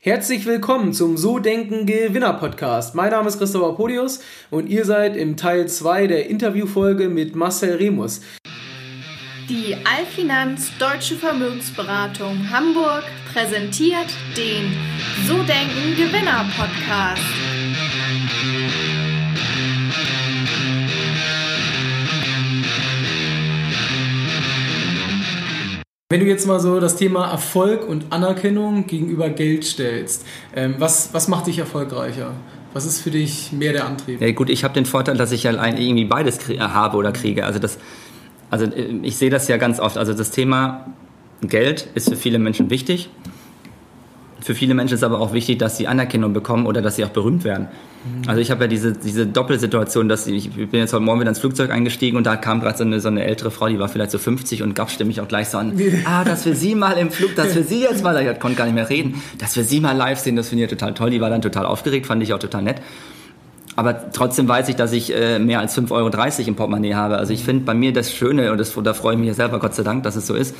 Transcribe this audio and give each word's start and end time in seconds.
Herzlich 0.00 0.46
willkommen 0.46 0.92
zum 0.92 1.16
So 1.16 1.38
Denken 1.38 1.86
Gewinner 1.86 2.34
Podcast. 2.34 2.94
Mein 2.94 3.10
Name 3.10 3.28
ist 3.28 3.38
Christopher 3.38 3.74
Podius 3.74 4.20
und 4.50 4.68
ihr 4.68 4.84
seid 4.84 5.16
im 5.16 5.36
Teil 5.36 5.66
2 5.68 6.06
der 6.06 6.28
Interviewfolge 6.30 7.08
mit 7.08 7.34
Marcel 7.34 7.76
Remus. 7.76 8.20
Die 9.48 9.74
Allfinanz 9.84 10.70
Deutsche 10.78 11.16
Vermögensberatung 11.16 12.50
Hamburg 12.50 13.04
präsentiert 13.32 14.06
den 14.36 14.72
So 15.26 15.34
Denken 15.42 15.96
Gewinner 15.96 16.44
Podcast. 16.56 17.22
Wenn 26.08 26.20
du 26.20 26.26
jetzt 26.26 26.46
mal 26.46 26.60
so 26.60 26.78
das 26.78 26.94
Thema 26.94 27.32
Erfolg 27.32 27.88
und 27.88 28.12
Anerkennung 28.12 28.86
gegenüber 28.86 29.28
Geld 29.28 29.64
stellst, 29.64 30.24
ähm, 30.54 30.76
was, 30.78 31.12
was 31.12 31.26
macht 31.26 31.48
dich 31.48 31.58
erfolgreicher? 31.58 32.30
Was 32.72 32.84
ist 32.84 33.00
für 33.00 33.10
dich 33.10 33.50
mehr 33.50 33.72
der 33.72 33.86
Antrieb? 33.86 34.20
Ja, 34.20 34.30
gut, 34.30 34.48
ich 34.48 34.62
habe 34.62 34.72
den 34.72 34.86
Vorteil, 34.86 35.16
dass 35.16 35.32
ich 35.32 35.48
allein 35.48 35.76
irgendwie 35.76 36.04
beides 36.04 36.38
habe 36.60 36.96
oder 36.96 37.10
kriege. 37.10 37.44
Also, 37.44 37.58
das, 37.58 37.78
also 38.50 38.66
äh, 38.66 39.00
ich 39.02 39.16
sehe 39.16 39.30
das 39.30 39.48
ja 39.48 39.56
ganz 39.56 39.80
oft. 39.80 39.98
Also 39.98 40.14
das 40.14 40.30
Thema 40.30 40.94
Geld 41.40 41.88
ist 41.96 42.08
für 42.08 42.14
viele 42.14 42.38
Menschen 42.38 42.70
wichtig. 42.70 43.10
Für 44.46 44.54
viele 44.54 44.74
Menschen 44.74 44.94
ist 44.94 45.02
aber 45.02 45.18
auch 45.18 45.32
wichtig, 45.32 45.58
dass 45.58 45.76
sie 45.76 45.88
Anerkennung 45.88 46.32
bekommen 46.32 46.66
oder 46.66 46.80
dass 46.80 46.94
sie 46.94 47.04
auch 47.04 47.08
berühmt 47.08 47.42
werden. 47.42 47.66
Mhm. 48.04 48.28
Also 48.28 48.40
ich 48.40 48.52
habe 48.52 48.62
ja 48.62 48.68
diese, 48.68 48.92
diese 48.92 49.26
Doppelsituation, 49.26 50.08
dass 50.08 50.28
ich, 50.28 50.56
ich 50.56 50.70
bin 50.70 50.78
jetzt 50.78 50.92
heute 50.92 51.02
Morgen 51.02 51.18
wieder 51.18 51.30
ins 51.30 51.40
Flugzeug 51.40 51.72
eingestiegen 51.72 52.16
und 52.16 52.28
da 52.28 52.36
kam 52.36 52.60
gerade 52.60 52.78
so 52.78 52.84
eine, 52.84 53.00
so 53.00 53.08
eine 53.08 53.24
ältere 53.24 53.50
Frau, 53.50 53.66
die 53.66 53.80
war 53.80 53.88
vielleicht 53.88 54.12
so 54.12 54.18
50 54.18 54.62
und 54.62 54.76
gab 54.76 54.92
stimmig 54.92 55.20
auch 55.20 55.26
gleich 55.26 55.48
so 55.48 55.58
an, 55.58 55.72
ah, 56.04 56.22
dass 56.22 56.46
wir 56.46 56.54
sie 56.54 56.76
mal 56.76 56.92
im 56.92 57.10
Flug, 57.10 57.34
dass 57.34 57.56
wir 57.56 57.64
sie 57.64 57.80
jetzt 57.80 58.04
mal, 58.04 58.24
ich 58.24 58.38
konnte 58.38 58.56
gar 58.56 58.66
nicht 58.66 58.76
mehr 58.76 58.88
reden, 58.88 59.20
dass 59.38 59.56
wir 59.56 59.64
sie 59.64 59.80
mal 59.80 59.96
live 59.96 60.20
sehen, 60.20 60.36
das 60.36 60.50
finde 60.50 60.62
ich 60.62 60.70
total 60.70 60.94
toll. 60.94 61.10
Die 61.10 61.20
war 61.20 61.28
dann 61.28 61.42
total 61.42 61.66
aufgeregt, 61.66 62.06
fand 62.06 62.22
ich 62.22 62.32
auch 62.32 62.38
total 62.38 62.62
nett. 62.62 62.76
Aber 63.74 64.12
trotzdem 64.12 64.46
weiß 64.46 64.68
ich, 64.68 64.76
dass 64.76 64.92
ich 64.92 65.12
äh, 65.12 65.40
mehr 65.40 65.58
als 65.58 65.76
5,30 65.76 65.90
Euro 65.90 66.48
im 66.48 66.54
Portemonnaie 66.54 66.94
habe. 66.94 67.18
Also 67.18 67.32
ich 67.32 67.42
finde 67.42 67.64
bei 67.64 67.74
mir 67.74 67.92
das 67.92 68.12
Schöne, 68.12 68.52
und 68.52 68.58
das, 68.58 68.72
da 68.80 68.94
freue 68.94 69.14
ich 69.14 69.18
mich 69.18 69.26
ja 69.26 69.34
selber, 69.34 69.58
Gott 69.58 69.74
sei 69.74 69.82
Dank, 69.82 70.04
dass 70.04 70.14
es 70.14 70.28
so 70.28 70.34
ist, 70.34 70.54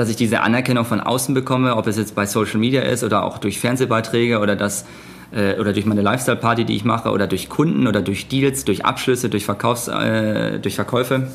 dass 0.00 0.08
ich 0.08 0.16
diese 0.16 0.40
Anerkennung 0.40 0.86
von 0.86 1.00
außen 1.00 1.34
bekomme, 1.34 1.76
ob 1.76 1.86
es 1.86 1.98
jetzt 1.98 2.14
bei 2.14 2.24
Social 2.24 2.58
Media 2.58 2.80
ist 2.80 3.04
oder 3.04 3.22
auch 3.22 3.36
durch 3.36 3.60
Fernsehbeiträge 3.60 4.38
oder 4.38 4.56
das 4.56 4.86
äh, 5.30 5.58
oder 5.60 5.74
durch 5.74 5.84
meine 5.84 6.00
Lifestyle-Party, 6.00 6.64
die 6.64 6.74
ich 6.74 6.86
mache, 6.86 7.10
oder 7.10 7.26
durch 7.26 7.50
Kunden 7.50 7.86
oder 7.86 8.00
durch 8.00 8.26
Deals, 8.26 8.64
durch 8.64 8.84
Abschlüsse, 8.84 9.28
durch, 9.28 9.44
Verkaufs, 9.44 9.88
äh, 9.88 10.58
durch 10.58 10.74
Verkäufe. 10.74 11.28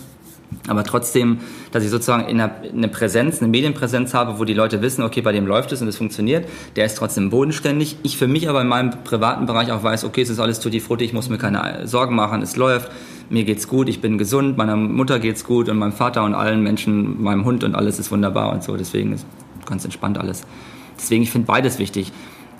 Aber 0.68 0.84
trotzdem, 0.84 1.40
dass 1.72 1.84
ich 1.84 1.90
sozusagen 1.90 2.28
in 2.28 2.42
eine 2.42 2.88
Präsenz, 2.88 3.40
eine 3.40 3.50
Medienpräsenz 3.50 4.14
habe, 4.14 4.40
wo 4.40 4.46
die 4.46 4.54
Leute 4.54 4.82
wissen, 4.82 5.04
okay, 5.04 5.22
bei 5.22 5.32
dem 5.32 5.46
läuft 5.46 5.72
es 5.72 5.82
und 5.82 5.88
es 5.88 5.98
funktioniert, 5.98 6.48
der 6.76 6.86
ist 6.86 6.98
trotzdem 6.98 7.30
bodenständig. 7.30 7.98
Ich 8.04 8.18
für 8.18 8.28
mich 8.28 8.50
aber 8.50 8.62
in 8.62 8.68
meinem 8.68 8.92
privaten 9.04 9.46
Bereich 9.46 9.72
auch 9.72 9.84
weiß, 9.84 10.04
okay, 10.06 10.22
es 10.22 10.30
ist 10.30 10.40
alles 10.40 10.60
tutti 10.60 10.80
frutti, 10.80 11.06
ich 11.06 11.14
muss 11.14 11.30
mir 11.30 11.38
keine 11.38 11.88
Sorgen 11.88 12.16
machen, 12.16 12.42
es 12.42 12.56
läuft, 12.56 12.92
mir 13.30 13.44
geht's 13.44 13.68
gut, 13.68 13.90
ich 13.90 14.02
bin 14.02 14.18
gesund, 14.18 14.58
meiner 14.58 14.76
Mutter 14.76 15.20
geht's 15.20 15.44
gut 15.44 15.70
und 15.70 15.78
meinem 15.78 15.94
Vater 15.94 16.23
und 16.23 16.34
allen 16.34 16.62
Menschen, 16.62 17.22
meinem 17.22 17.46
Hund 17.46 17.64
und 17.64 17.76
alles 17.76 18.00
ist 18.00 18.12
wunderbar 18.12 18.52
und 18.52 18.64
so. 18.64 18.76
Deswegen 18.76 19.14
ist 19.14 19.26
ganz 19.66 19.84
entspannt 19.84 20.18
alles. 20.18 20.44
Deswegen, 20.98 21.23
ich 21.23 21.32
finde 21.32 21.48
beides 21.48 21.80
wichtig. 21.80 22.12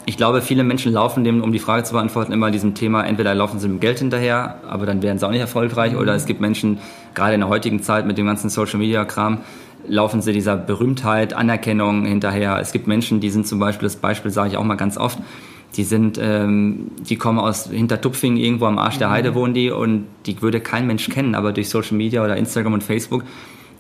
Ich 0.07 0.17
glaube, 0.17 0.41
viele 0.41 0.63
Menschen 0.63 0.93
laufen 0.93 1.23
dem, 1.23 1.41
um 1.41 1.51
die 1.51 1.59
Frage 1.59 1.83
zu 1.83 1.93
beantworten, 1.93 2.31
immer 2.31 2.51
diesem 2.51 2.75
Thema, 2.75 3.03
entweder 3.03 3.33
laufen 3.33 3.59
sie 3.59 3.67
dem 3.67 3.79
Geld 3.79 3.99
hinterher, 3.99 4.59
aber 4.67 4.85
dann 4.85 5.01
werden 5.01 5.17
sie 5.17 5.25
auch 5.25 5.31
nicht 5.31 5.39
erfolgreich, 5.39 5.93
mhm. 5.93 5.99
oder 5.99 6.13
es 6.13 6.27
gibt 6.27 6.41
Menschen, 6.41 6.77
gerade 7.15 7.33
in 7.33 7.39
der 7.39 7.49
heutigen 7.49 7.81
Zeit 7.81 8.05
mit 8.05 8.17
dem 8.17 8.27
ganzen 8.27 8.49
Social 8.49 8.77
Media 8.77 9.03
Kram, 9.03 9.39
laufen 9.87 10.21
sie 10.21 10.31
dieser 10.31 10.57
Berühmtheit, 10.57 11.33
Anerkennung 11.33 12.05
hinterher. 12.05 12.59
Es 12.59 12.71
gibt 12.71 12.87
Menschen, 12.87 13.19
die 13.19 13.29
sind 13.29 13.47
zum 13.47 13.59
Beispiel, 13.59 13.87
das 13.87 13.95
Beispiel 13.95 14.31
sage 14.31 14.49
ich 14.49 14.57
auch 14.57 14.63
mal 14.63 14.75
ganz 14.75 14.97
oft, 14.97 15.17
die 15.75 15.83
sind, 15.83 16.19
ähm, 16.21 16.91
die 17.01 17.15
kommen 17.15 17.39
aus 17.39 17.69
Hintertupfingen, 17.69 18.37
irgendwo 18.37 18.65
am 18.65 18.77
Arsch 18.77 18.97
der 18.97 19.09
Heide 19.09 19.31
mhm. 19.31 19.35
wohnen 19.35 19.53
die 19.55 19.71
und 19.71 20.05
die 20.27 20.39
würde 20.41 20.59
kein 20.59 20.85
Mensch 20.85 21.09
kennen, 21.09 21.33
aber 21.33 21.51
durch 21.51 21.69
Social 21.69 21.97
Media 21.97 22.23
oder 22.23 22.37
Instagram 22.37 22.73
und 22.73 22.83
Facebook 22.83 23.23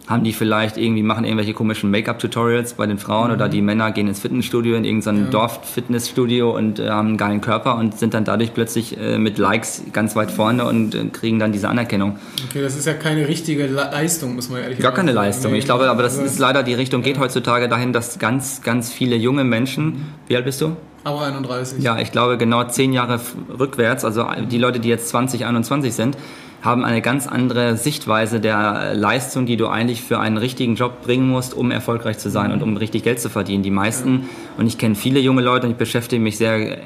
haben 0.07 0.23
die 0.23 0.33
vielleicht 0.33 0.77
irgendwie, 0.77 1.03
machen 1.03 1.25
irgendwelche 1.25 1.53
komischen 1.53 1.89
Make-up-Tutorials 1.91 2.73
bei 2.75 2.85
den 2.85 2.97
Frauen 2.97 3.29
mhm. 3.29 3.35
oder 3.35 3.49
die 3.49 3.61
Männer 3.61 3.91
gehen 3.91 4.07
ins 4.07 4.19
Fitnessstudio, 4.19 4.75
in 4.75 4.85
irgendein 4.85 5.25
ja. 5.25 5.29
Dorf-Fitnessstudio 5.29 6.55
und 6.55 6.79
äh, 6.79 6.89
haben 6.89 7.09
einen 7.09 7.17
geilen 7.17 7.41
Körper 7.41 7.77
und 7.77 7.97
sind 7.97 8.13
dann 8.13 8.23
dadurch 8.23 8.53
plötzlich 8.53 8.97
äh, 8.97 9.17
mit 9.17 9.37
Likes 9.37 9.83
ganz 9.93 10.15
weit 10.15 10.31
vorne 10.31 10.65
und 10.65 10.93
äh, 10.93 11.05
kriegen 11.05 11.39
dann 11.39 11.51
diese 11.51 11.69
Anerkennung. 11.69 12.19
Okay, 12.49 12.61
das 12.61 12.75
ist 12.75 12.85
ja 12.85 12.93
keine 12.93 13.27
richtige 13.27 13.65
Leistung, 13.65 14.35
muss 14.35 14.49
man 14.49 14.61
ehrlich 14.61 14.77
sagen. 14.77 14.83
Gar 14.83 14.93
keine 14.93 15.11
Leistung. 15.11 15.51
Nee, 15.51 15.59
ich 15.59 15.65
glaube, 15.65 15.89
aber 15.89 16.03
das 16.03 16.17
ist 16.17 16.37
leider, 16.37 16.63
die 16.63 16.73
Richtung 16.73 17.01
geht 17.01 17.15
ja. 17.15 17.21
heutzutage 17.21 17.67
dahin, 17.67 17.91
dass 17.93 18.19
ganz, 18.19 18.61
ganz 18.61 18.91
viele 18.91 19.15
junge 19.15 19.43
Menschen, 19.43 19.85
mhm. 19.85 20.05
wie 20.27 20.35
alt 20.35 20.45
bist 20.45 20.61
du? 20.61 20.75
Aber 21.03 21.21
31. 21.21 21.83
Ja, 21.83 21.99
ich 21.99 22.11
glaube 22.11 22.37
genau 22.37 22.63
zehn 22.63 22.91
Jahre 22.91 23.19
rückwärts, 23.59 24.03
also 24.03 24.25
die 24.49 24.57
Leute, 24.57 24.79
die 24.79 24.89
jetzt 24.89 25.09
20, 25.09 25.45
21 25.45 25.93
sind, 25.93 26.17
haben 26.65 26.83
eine 26.83 27.01
ganz 27.01 27.27
andere 27.27 27.77
Sichtweise 27.77 28.39
der 28.39 28.93
Leistung, 28.95 29.45
die 29.45 29.55
du 29.55 29.67
eigentlich 29.67 30.01
für 30.01 30.19
einen 30.19 30.37
richtigen 30.37 30.75
Job 30.75 31.03
bringen 31.03 31.29
musst, 31.29 31.53
um 31.53 31.71
erfolgreich 31.71 32.17
zu 32.17 32.29
sein 32.29 32.51
und 32.51 32.63
um 32.63 32.75
richtig 32.75 33.03
Geld 33.03 33.19
zu 33.19 33.29
verdienen. 33.29 33.63
Die 33.63 33.71
meisten, 33.71 34.27
und 34.57 34.67
ich 34.67 34.77
kenne 34.77 34.95
viele 34.95 35.19
junge 35.19 35.41
Leute 35.41 35.67
und 35.67 35.73
ich 35.73 35.77
beschäftige 35.77 36.21
mich 36.21 36.37
sehr, 36.37 36.77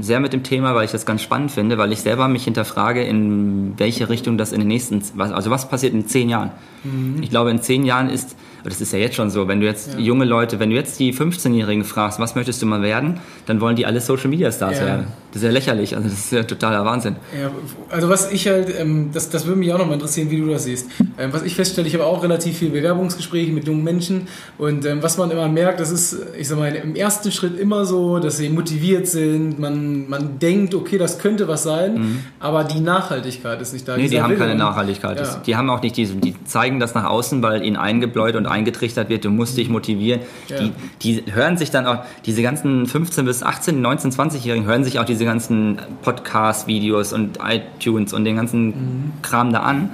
sehr 0.00 0.20
mit 0.20 0.32
dem 0.32 0.44
Thema, 0.44 0.74
weil 0.74 0.84
ich 0.84 0.92
das 0.92 1.04
ganz 1.04 1.22
spannend 1.22 1.50
finde, 1.50 1.76
weil 1.76 1.92
ich 1.92 2.00
selber 2.00 2.28
mich 2.28 2.44
hinterfrage, 2.44 3.02
in 3.02 3.74
welche 3.76 4.08
Richtung 4.08 4.38
das 4.38 4.52
in 4.52 4.60
den 4.60 4.68
nächsten, 4.68 5.02
also 5.18 5.50
was 5.50 5.68
passiert 5.68 5.92
in 5.92 6.06
zehn 6.06 6.28
Jahren. 6.28 6.52
Mhm. 6.84 7.22
Ich 7.22 7.30
glaube, 7.30 7.50
in 7.50 7.60
zehn 7.60 7.84
Jahren 7.84 8.08
ist 8.08 8.36
das 8.64 8.80
ist 8.80 8.94
ja 8.94 8.98
jetzt 8.98 9.14
schon 9.14 9.28
so, 9.28 9.46
wenn 9.46 9.60
du 9.60 9.66
jetzt 9.66 9.92
ja. 9.92 9.98
junge 9.98 10.24
Leute, 10.24 10.58
wenn 10.58 10.70
du 10.70 10.76
jetzt 10.76 10.98
die 10.98 11.12
15-Jährigen 11.12 11.84
fragst, 11.84 12.18
was 12.18 12.34
möchtest 12.34 12.62
du 12.62 12.66
mal 12.66 12.80
werden, 12.80 13.20
dann 13.44 13.60
wollen 13.60 13.76
die 13.76 13.84
alle 13.84 14.00
Social 14.00 14.28
Media 14.28 14.50
Stars 14.50 14.78
ja. 14.78 14.86
werden. 14.86 15.06
Das 15.34 15.42
ist 15.42 15.46
ja 15.48 15.52
lächerlich, 15.52 15.96
also 15.96 16.08
das 16.08 16.16
ist 16.16 16.30
ja 16.30 16.44
totaler 16.44 16.84
Wahnsinn. 16.84 17.16
Ja, 17.36 17.50
also 17.90 18.08
was 18.08 18.30
ich 18.30 18.46
halt, 18.46 18.72
ähm, 18.78 19.10
das, 19.12 19.30
das 19.30 19.46
würde 19.46 19.58
mich 19.58 19.72
auch 19.72 19.78
nochmal 19.78 19.94
interessieren, 19.94 20.30
wie 20.30 20.40
du 20.40 20.46
das 20.46 20.62
siehst. 20.62 20.88
Ähm, 21.18 21.32
was 21.32 21.42
ich 21.42 21.56
feststelle, 21.56 21.88
ich 21.88 21.94
habe 21.94 22.06
auch 22.06 22.22
relativ 22.22 22.58
viele 22.58 22.70
Bewerbungsgespräche 22.70 23.50
mit 23.50 23.66
jungen 23.66 23.82
Menschen 23.82 24.28
und 24.58 24.86
ähm, 24.86 25.02
was 25.02 25.18
man 25.18 25.32
immer 25.32 25.48
merkt, 25.48 25.80
das 25.80 25.90
ist, 25.90 26.16
ich 26.38 26.46
sag 26.46 26.58
mal, 26.58 26.72
im 26.72 26.94
ersten 26.94 27.32
Schritt 27.32 27.58
immer 27.58 27.84
so, 27.84 28.20
dass 28.20 28.36
sie 28.36 28.48
motiviert 28.48 29.08
sind, 29.08 29.58
man, 29.58 30.08
man 30.08 30.38
denkt, 30.38 30.72
okay, 30.72 30.98
das 30.98 31.18
könnte 31.18 31.48
was 31.48 31.64
sein, 31.64 31.94
mhm. 31.94 32.18
aber 32.38 32.62
die 32.62 32.78
Nachhaltigkeit 32.78 33.60
ist 33.60 33.72
nicht 33.72 33.88
da. 33.88 33.96
Nee, 33.96 34.06
die 34.06 34.22
haben 34.22 34.38
keine 34.38 34.54
Nachhaltigkeit. 34.54 35.18
Ja. 35.18 35.42
Die 35.44 35.56
haben 35.56 35.68
auch 35.68 35.82
nicht 35.82 35.96
diese, 35.96 36.14
die 36.14 36.36
zeigen 36.44 36.78
das 36.78 36.94
nach 36.94 37.06
außen, 37.06 37.42
weil 37.42 37.64
ihnen 37.64 37.76
eingebläut 37.76 38.36
und 38.36 38.46
eingetrichtert 38.46 39.08
wird, 39.08 39.24
du 39.24 39.30
musst 39.30 39.56
dich 39.56 39.68
motivieren. 39.68 40.20
Ja. 40.46 40.58
Die, 40.60 40.72
die 41.02 41.32
hören 41.32 41.56
sich 41.56 41.72
dann 41.72 41.86
auch, 41.86 42.04
diese 42.24 42.40
ganzen 42.42 42.86
15 42.86 43.24
bis 43.24 43.42
18, 43.42 43.80
19, 43.80 44.12
20-Jährigen 44.12 44.66
hören 44.66 44.84
sich 44.84 45.00
auch 45.00 45.04
diese 45.04 45.23
ganzen 45.24 45.78
Podcast-Videos 46.02 47.12
und 47.12 47.38
iTunes 47.42 48.12
und 48.12 48.24
den 48.24 48.36
ganzen 48.36 48.66
mhm. 48.66 49.12
Kram 49.22 49.52
da 49.52 49.60
an 49.60 49.90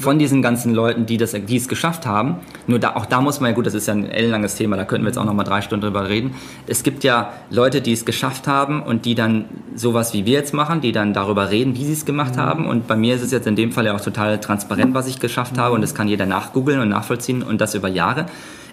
von 0.00 0.18
diesen 0.18 0.42
ganzen 0.42 0.74
Leuten, 0.74 1.06
die, 1.06 1.16
das, 1.16 1.32
die 1.32 1.56
es 1.56 1.68
geschafft 1.68 2.06
haben. 2.06 2.36
Nur 2.66 2.78
da, 2.78 2.96
auch 2.96 3.06
da 3.06 3.20
muss 3.20 3.40
man 3.40 3.50
ja, 3.50 3.54
gut, 3.54 3.66
das 3.66 3.74
ist 3.74 3.86
ja 3.86 3.94
ein 3.94 4.08
ellenlanges 4.08 4.54
Thema, 4.56 4.76
da 4.76 4.84
könnten 4.84 5.04
wir 5.04 5.08
jetzt 5.08 5.18
auch 5.18 5.24
noch 5.24 5.32
mal 5.32 5.44
drei 5.44 5.62
Stunden 5.62 5.84
drüber 5.84 6.08
reden. 6.08 6.34
Es 6.66 6.82
gibt 6.82 7.04
ja 7.04 7.32
Leute, 7.50 7.80
die 7.80 7.92
es 7.92 8.04
geschafft 8.04 8.46
haben 8.46 8.82
und 8.82 9.04
die 9.04 9.14
dann 9.14 9.46
sowas 9.74 10.12
wie 10.12 10.26
wir 10.26 10.34
jetzt 10.34 10.54
machen, 10.54 10.80
die 10.80 10.92
dann 10.92 11.12
darüber 11.14 11.50
reden, 11.50 11.76
wie 11.76 11.84
sie 11.84 11.92
es 11.92 12.04
gemacht 12.04 12.36
mhm. 12.36 12.40
haben. 12.40 12.66
Und 12.66 12.86
bei 12.86 12.96
mir 12.96 13.14
ist 13.14 13.22
es 13.22 13.30
jetzt 13.30 13.46
in 13.46 13.56
dem 13.56 13.72
Fall 13.72 13.86
ja 13.86 13.94
auch 13.94 14.00
total 14.00 14.38
transparent, 14.40 14.94
was 14.94 15.06
ich 15.06 15.18
geschafft 15.18 15.58
habe 15.58 15.74
und 15.74 15.80
das 15.80 15.94
kann 15.94 16.08
jeder 16.08 16.26
nachgoogeln 16.26 16.80
und 16.80 16.88
nachvollziehen 16.88 17.42
und 17.42 17.60
das 17.60 17.74
über 17.74 17.88
Jahre. 17.88 18.26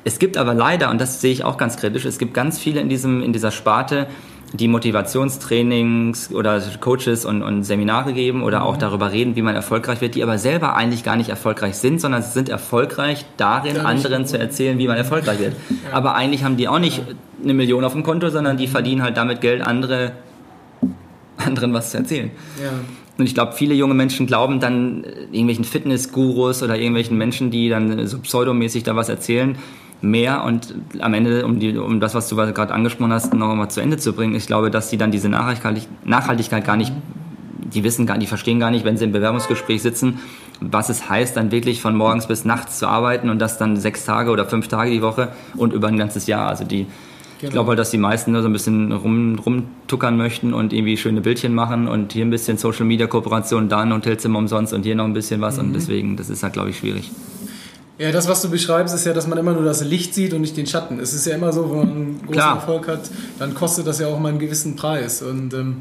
Es 0.05 0.19
gibt 0.19 0.37
aber 0.37 0.53
leider, 0.53 0.89
und 0.89 0.99
das 0.99 1.21
sehe 1.21 1.31
ich 1.31 1.45
auch 1.45 1.57
ganz 1.57 1.77
kritisch, 1.77 2.03
es 2.03 2.17
gibt 2.17 2.33
ganz 2.33 2.59
viele 2.59 2.81
in, 2.81 2.89
diesem, 2.89 3.23
in 3.23 3.31
dieser 3.31 3.51
Sparte, 3.51 4.07
die 4.53 4.67
Motivationstrainings 4.67 6.31
oder 6.31 6.61
Coaches 6.79 7.25
und, 7.25 7.41
und 7.41 7.63
Seminare 7.63 8.13
geben 8.13 8.43
oder 8.43 8.63
auch 8.63 8.75
mhm. 8.75 8.79
darüber 8.79 9.11
reden, 9.11 9.35
wie 9.35 9.41
man 9.41 9.55
erfolgreich 9.55 9.99
wird, 9.99 10.13
die 10.13 10.21
aber 10.21 10.37
selber 10.37 10.75
eigentlich 10.75 11.03
gar 11.03 11.15
nicht 11.15 11.29
erfolgreich 11.29 11.75
sind, 11.75 11.99
sondern 11.99 12.21
sie 12.21 12.31
sind 12.31 12.49
erfolgreich 12.49 13.25
darin, 13.37 13.77
anderen 13.77 14.27
zu 14.27 14.37
erzählen, 14.37 14.77
wie 14.77 14.87
man 14.87 14.95
erfolgreich 14.95 15.39
wird. 15.39 15.55
Ja. 15.69 15.97
Aber 15.97 16.13
eigentlich 16.13 16.43
haben 16.43 16.55
die 16.55 16.67
auch 16.67 16.77
nicht 16.77 17.01
eine 17.43 17.55
Million 17.55 17.83
auf 17.83 17.93
dem 17.93 18.03
Konto, 18.03 18.29
sondern 18.29 18.57
die 18.57 18.67
verdienen 18.67 19.01
halt 19.01 19.17
damit 19.17 19.41
Geld, 19.41 19.65
andere, 19.65 20.11
anderen 21.37 21.73
was 21.73 21.89
zu 21.89 21.97
erzählen. 21.97 22.29
Ja. 22.61 22.69
Und 23.17 23.25
ich 23.25 23.33
glaube, 23.33 23.53
viele 23.53 23.73
junge 23.73 23.95
Menschen 23.95 24.27
glauben 24.27 24.59
dann 24.59 25.03
irgendwelchen 25.31 25.65
Fitnessgurus 25.65 26.61
oder 26.61 26.75
irgendwelchen 26.77 27.17
Menschen, 27.17 27.49
die 27.49 27.69
dann 27.69 28.07
so 28.07 28.19
pseudomäßig 28.19 28.83
da 28.83 28.95
was 28.95 29.09
erzählen, 29.09 29.55
mehr 30.03 30.43
und 30.43 30.75
am 30.99 31.13
Ende, 31.13 31.45
um, 31.45 31.59
die, 31.59 31.77
um 31.77 31.99
das, 31.99 32.13
was 32.13 32.27
du 32.29 32.35
gerade 32.35 32.73
angesprochen 32.73 33.13
hast, 33.13 33.33
noch 33.33 33.49
einmal 33.49 33.69
zu 33.69 33.79
Ende 33.79 33.97
zu 33.97 34.13
bringen, 34.13 34.35
ich 34.35 34.47
glaube, 34.47 34.69
dass 34.69 34.89
sie 34.89 34.97
dann 34.97 35.11
diese 35.11 35.29
Nachhaltigkeit, 35.29 35.87
Nachhaltigkeit 36.05 36.65
gar 36.65 36.77
nicht, 36.77 36.91
die 37.73 37.83
wissen 37.83 38.05
gar, 38.05 38.17
die 38.17 38.27
verstehen 38.27 38.59
gar 38.59 38.69
nicht, 38.69 38.85
wenn 38.85 38.97
sie 38.97 39.05
im 39.05 39.11
Bewerbungsgespräch 39.11 39.81
sitzen, 39.81 40.19
was 40.59 40.89
es 40.89 41.09
heißt, 41.09 41.35
dann 41.37 41.51
wirklich 41.51 41.81
von 41.81 41.95
morgens 41.95 42.27
bis 42.27 42.45
nachts 42.45 42.79
zu 42.79 42.87
arbeiten 42.87 43.29
und 43.29 43.39
das 43.39 43.57
dann 43.57 43.77
sechs 43.77 44.05
Tage 44.05 44.29
oder 44.29 44.45
fünf 44.45 44.67
Tage 44.67 44.91
die 44.91 45.01
Woche 45.01 45.29
und 45.55 45.73
über 45.73 45.87
ein 45.87 45.97
ganzes 45.97 46.27
Jahr. 46.27 46.47
Also 46.47 46.65
die, 46.65 46.85
Genau. 47.43 47.49
Ich 47.49 47.53
glaube 47.55 47.69
halt, 47.71 47.79
dass 47.79 47.91
die 47.91 47.97
meisten 47.97 48.31
nur 48.31 48.41
so 48.41 48.47
ein 48.47 48.53
bisschen 48.53 48.93
rum, 48.93 49.37
rumtuckern 49.37 50.15
möchten 50.15 50.53
und 50.53 50.71
irgendwie 50.71 50.95
schöne 50.95 51.19
Bildchen 51.19 51.53
machen 51.53 51.89
und 51.89 52.13
hier 52.13 52.23
ein 52.23 52.29
bisschen 52.29 52.57
Social 52.57 52.85
Media 52.85 53.05
Kooperation, 53.05 53.67
da 53.67 53.81
ein 53.81 53.91
Hotelzimmer 53.91 54.39
umsonst 54.39 54.71
und 54.71 54.83
hier 54.83 54.95
noch 54.95 55.03
ein 55.03 55.11
bisschen 55.11 55.41
was 55.41 55.57
mhm. 55.57 55.65
und 55.65 55.73
deswegen, 55.73 56.15
das 56.15 56.29
ist 56.29 56.41
halt, 56.41 56.53
glaube 56.53 56.69
ich, 56.69 56.77
schwierig. 56.77 57.11
Ja, 57.99 58.11
das, 58.11 58.27
was 58.27 58.41
du 58.41 58.49
beschreibst, 58.49 58.95
ist 58.95 59.05
ja, 59.05 59.13
dass 59.13 59.27
man 59.27 59.37
immer 59.37 59.53
nur 59.53 59.63
das 59.63 59.83
Licht 59.83 60.15
sieht 60.15 60.33
und 60.33 60.41
nicht 60.41 60.57
den 60.57 60.65
Schatten. 60.65 60.99
Es 60.99 61.13
ist 61.13 61.27
ja 61.27 61.35
immer 61.35 61.53
so, 61.53 61.69
wenn 61.69 61.77
man 61.77 61.89
einen 61.89 62.17
großen 62.21 62.31
Klar. 62.31 62.55
Erfolg 62.55 62.87
hat, 62.87 63.01
dann 63.37 63.53
kostet 63.53 63.85
das 63.85 63.99
ja 63.99 64.07
auch 64.07 64.19
mal 64.19 64.29
einen 64.29 64.39
gewissen 64.39 64.75
Preis. 64.75 65.21
Und 65.21 65.53
ähm, 65.53 65.77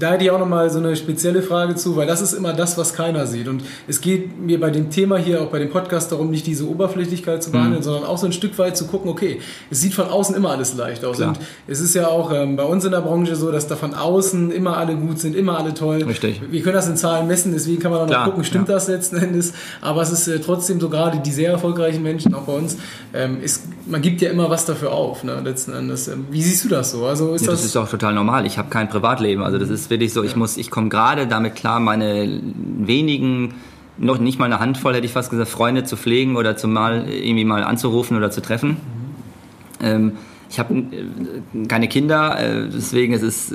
da 0.00 0.12
hätte 0.12 0.24
ich 0.24 0.30
auch 0.30 0.38
nochmal 0.38 0.70
so 0.70 0.78
eine 0.78 0.96
spezielle 0.96 1.42
Frage 1.42 1.74
zu, 1.74 1.94
weil 1.94 2.06
das 2.06 2.22
ist 2.22 2.32
immer 2.32 2.52
das, 2.54 2.78
was 2.78 2.94
keiner 2.94 3.26
sieht. 3.26 3.48
Und 3.48 3.62
es 3.86 4.00
geht 4.00 4.40
mir 4.40 4.58
bei 4.58 4.70
dem 4.70 4.90
Thema 4.90 5.18
hier, 5.18 5.42
auch 5.42 5.48
bei 5.48 5.58
dem 5.58 5.70
Podcast, 5.70 6.10
darum, 6.10 6.30
nicht 6.30 6.46
diese 6.46 6.68
Oberflächlichkeit 6.68 7.42
zu 7.42 7.50
behandeln, 7.50 7.82
sondern 7.82 8.04
auch 8.04 8.16
so 8.16 8.26
ein 8.26 8.32
Stück 8.32 8.58
weit 8.58 8.76
zu 8.76 8.86
gucken, 8.86 9.10
okay, 9.10 9.40
es 9.70 9.80
sieht 9.80 9.92
von 9.92 10.08
außen 10.08 10.34
immer 10.34 10.50
alles 10.50 10.74
leicht 10.74 11.04
aus. 11.04 11.18
Klar. 11.18 11.30
Und 11.30 11.38
es 11.66 11.80
ist 11.80 11.94
ja 11.94 12.08
auch 12.08 12.32
ähm, 12.32 12.56
bei 12.56 12.64
uns 12.64 12.84
in 12.84 12.92
der 12.92 13.02
Branche 13.02 13.36
so, 13.36 13.52
dass 13.52 13.68
da 13.68 13.76
von 13.76 13.94
außen 13.94 14.50
immer 14.50 14.78
alle 14.78 14.96
gut 14.96 15.18
sind, 15.18 15.36
immer 15.36 15.58
alle 15.58 15.74
toll. 15.74 16.02
Richtig. 16.02 16.40
Wir 16.50 16.62
können 16.62 16.76
das 16.76 16.88
in 16.88 16.96
Zahlen 16.96 17.26
messen, 17.26 17.52
deswegen 17.52 17.80
kann 17.80 17.92
man 17.92 18.06
Klar, 18.06 18.22
auch 18.22 18.30
gucken, 18.30 18.44
stimmt 18.44 18.68
ja. 18.68 18.74
das 18.74 18.88
letzten 18.88 19.16
Endes. 19.16 19.52
Aber 19.82 20.00
es 20.00 20.10
ist 20.10 20.26
äh, 20.28 20.40
trotzdem 20.40 20.80
so 20.80 20.88
gerade 20.88 21.18
die 21.18 21.30
sehr 21.30 21.50
erfolgreichen 21.50 22.02
Menschen, 22.02 22.34
auch 22.34 22.42
bei 22.42 22.54
uns, 22.54 22.78
ähm, 23.12 23.42
ist, 23.42 23.64
man 23.90 24.02
gibt 24.02 24.20
ja 24.22 24.30
immer 24.30 24.48
was 24.48 24.64
dafür 24.64 24.92
auf, 24.92 25.24
ne, 25.24 25.40
letzten 25.40 25.72
Endes. 25.72 26.10
Wie 26.30 26.42
siehst 26.42 26.64
du 26.64 26.68
das 26.68 26.92
so? 26.92 27.04
Also 27.04 27.34
ist 27.34 27.42
Ja, 27.42 27.50
das, 27.50 27.60
das 27.60 27.70
ist 27.70 27.76
auch 27.76 27.88
total 27.88 28.14
normal. 28.14 28.46
Ich 28.46 28.58
habe 28.58 28.70
kein 28.70 28.88
Privatleben. 28.88 29.42
Also 29.42 29.58
das 29.58 29.68
ist 29.68 29.90
wirklich 29.90 30.12
so, 30.12 30.22
ich 30.22 30.36
muss, 30.36 30.56
ich 30.56 30.70
komme 30.70 30.88
gerade 30.88 31.26
damit 31.26 31.56
klar, 31.56 31.80
meine 31.80 32.40
wenigen, 32.78 33.54
noch 33.98 34.18
nicht 34.18 34.38
mal 34.38 34.46
eine 34.46 34.60
Handvoll, 34.60 34.94
hätte 34.94 35.06
ich 35.06 35.12
fast 35.12 35.30
gesagt, 35.30 35.50
Freunde 35.50 35.84
zu 35.84 35.96
pflegen 35.96 36.36
oder 36.36 36.56
zu 36.56 36.68
mal 36.68 37.06
irgendwie 37.08 37.44
mal 37.44 37.64
anzurufen 37.64 38.16
oder 38.16 38.30
zu 38.30 38.40
treffen. 38.40 38.78
Ähm, 39.82 40.12
ich 40.48 40.58
habe 40.58 40.74
äh, 40.74 41.66
keine 41.68 41.88
Kinder, 41.88 42.38
äh, 42.38 42.68
deswegen 42.68 43.12
ist 43.12 43.22
es, 43.22 43.54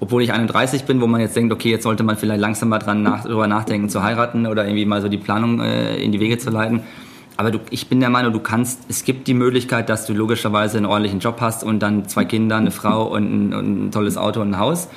obwohl 0.00 0.22
ich 0.22 0.32
31 0.32 0.84
bin, 0.84 1.00
wo 1.00 1.06
man 1.06 1.20
jetzt 1.20 1.36
denkt, 1.36 1.52
okay, 1.52 1.70
jetzt 1.70 1.84
sollte 1.84 2.02
man 2.02 2.16
vielleicht 2.16 2.40
langsam 2.40 2.68
mal 2.68 2.78
dran 2.78 3.02
nach, 3.02 3.24
drüber 3.24 3.46
nachdenken 3.46 3.88
zu 3.88 4.02
heiraten 4.02 4.46
oder 4.46 4.64
irgendwie 4.64 4.84
mal 4.84 5.00
so 5.00 5.08
die 5.08 5.18
Planung 5.18 5.60
äh, 5.60 5.96
in 5.96 6.12
die 6.12 6.20
Wege 6.20 6.38
zu 6.38 6.50
leiten. 6.50 6.82
Aber 7.38 7.52
du, 7.52 7.60
ich 7.70 7.88
bin 7.88 8.00
der 8.00 8.10
Meinung, 8.10 8.32
du 8.32 8.40
kannst, 8.40 8.80
es 8.88 9.04
gibt 9.04 9.28
die 9.28 9.32
Möglichkeit, 9.32 9.88
dass 9.88 10.06
du 10.06 10.12
logischerweise 10.12 10.76
einen 10.76 10.86
ordentlichen 10.86 11.20
Job 11.20 11.40
hast 11.40 11.62
und 11.62 11.78
dann 11.78 12.08
zwei 12.08 12.24
Kinder, 12.24 12.56
eine 12.56 12.72
Frau 12.72 13.04
und 13.04 13.22
ein, 13.32 13.54
und 13.54 13.86
ein 13.86 13.90
tolles 13.92 14.16
Auto 14.16 14.40
und 14.40 14.50
ein 14.50 14.58
Haus. 14.58 14.88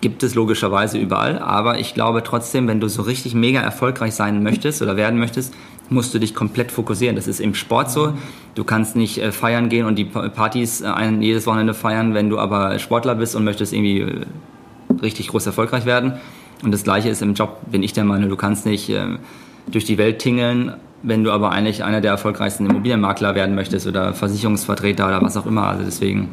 Gibt 0.00 0.22
es 0.22 0.36
logischerweise 0.36 0.96
überall. 0.96 1.40
Aber 1.40 1.80
ich 1.80 1.94
glaube 1.94 2.22
trotzdem, 2.22 2.68
wenn 2.68 2.78
du 2.78 2.88
so 2.88 3.02
richtig 3.02 3.34
mega 3.34 3.60
erfolgreich 3.60 4.14
sein 4.14 4.44
möchtest 4.44 4.80
oder 4.80 4.96
werden 4.96 5.18
möchtest, 5.18 5.52
musst 5.90 6.14
du 6.14 6.20
dich 6.20 6.36
komplett 6.36 6.70
fokussieren. 6.70 7.16
Das 7.16 7.26
ist 7.26 7.40
im 7.40 7.52
Sport 7.54 7.90
so. 7.90 8.12
Du 8.54 8.62
kannst 8.62 8.94
nicht 8.94 9.18
äh, 9.18 9.32
feiern 9.32 9.68
gehen 9.68 9.84
und 9.84 9.96
die 9.96 10.04
Pa- 10.04 10.28
Partys 10.28 10.82
äh, 10.82 10.86
ein, 10.86 11.20
jedes 11.20 11.48
Wochenende 11.48 11.74
feiern, 11.74 12.14
wenn 12.14 12.30
du 12.30 12.38
aber 12.38 12.78
Sportler 12.78 13.16
bist 13.16 13.34
und 13.34 13.42
möchtest 13.42 13.72
irgendwie 13.72 14.02
äh, 14.02 14.24
richtig 15.02 15.28
groß 15.28 15.46
erfolgreich 15.46 15.84
werden. 15.84 16.12
Und 16.62 16.70
das 16.70 16.84
Gleiche 16.84 17.08
ist 17.08 17.22
im 17.22 17.34
Job, 17.34 17.58
bin 17.72 17.82
ich 17.82 17.92
der 17.92 18.04
Meinung, 18.04 18.28
du 18.28 18.36
kannst 18.36 18.66
nicht 18.66 18.92
durch 19.68 19.84
die 19.84 19.96
Welt 19.96 20.18
tingeln, 20.18 20.74
wenn 21.02 21.24
du 21.24 21.30
aber 21.30 21.50
eigentlich 21.52 21.84
einer 21.84 22.00
der 22.00 22.10
erfolgreichsten 22.12 22.66
Immobilienmakler 22.66 23.34
werden 23.34 23.54
möchtest 23.54 23.86
oder 23.86 24.14
Versicherungsvertreter 24.14 25.06
oder 25.06 25.22
was 25.22 25.36
auch 25.36 25.46
immer. 25.46 25.68
Also 25.68 25.84
deswegen, 25.84 26.28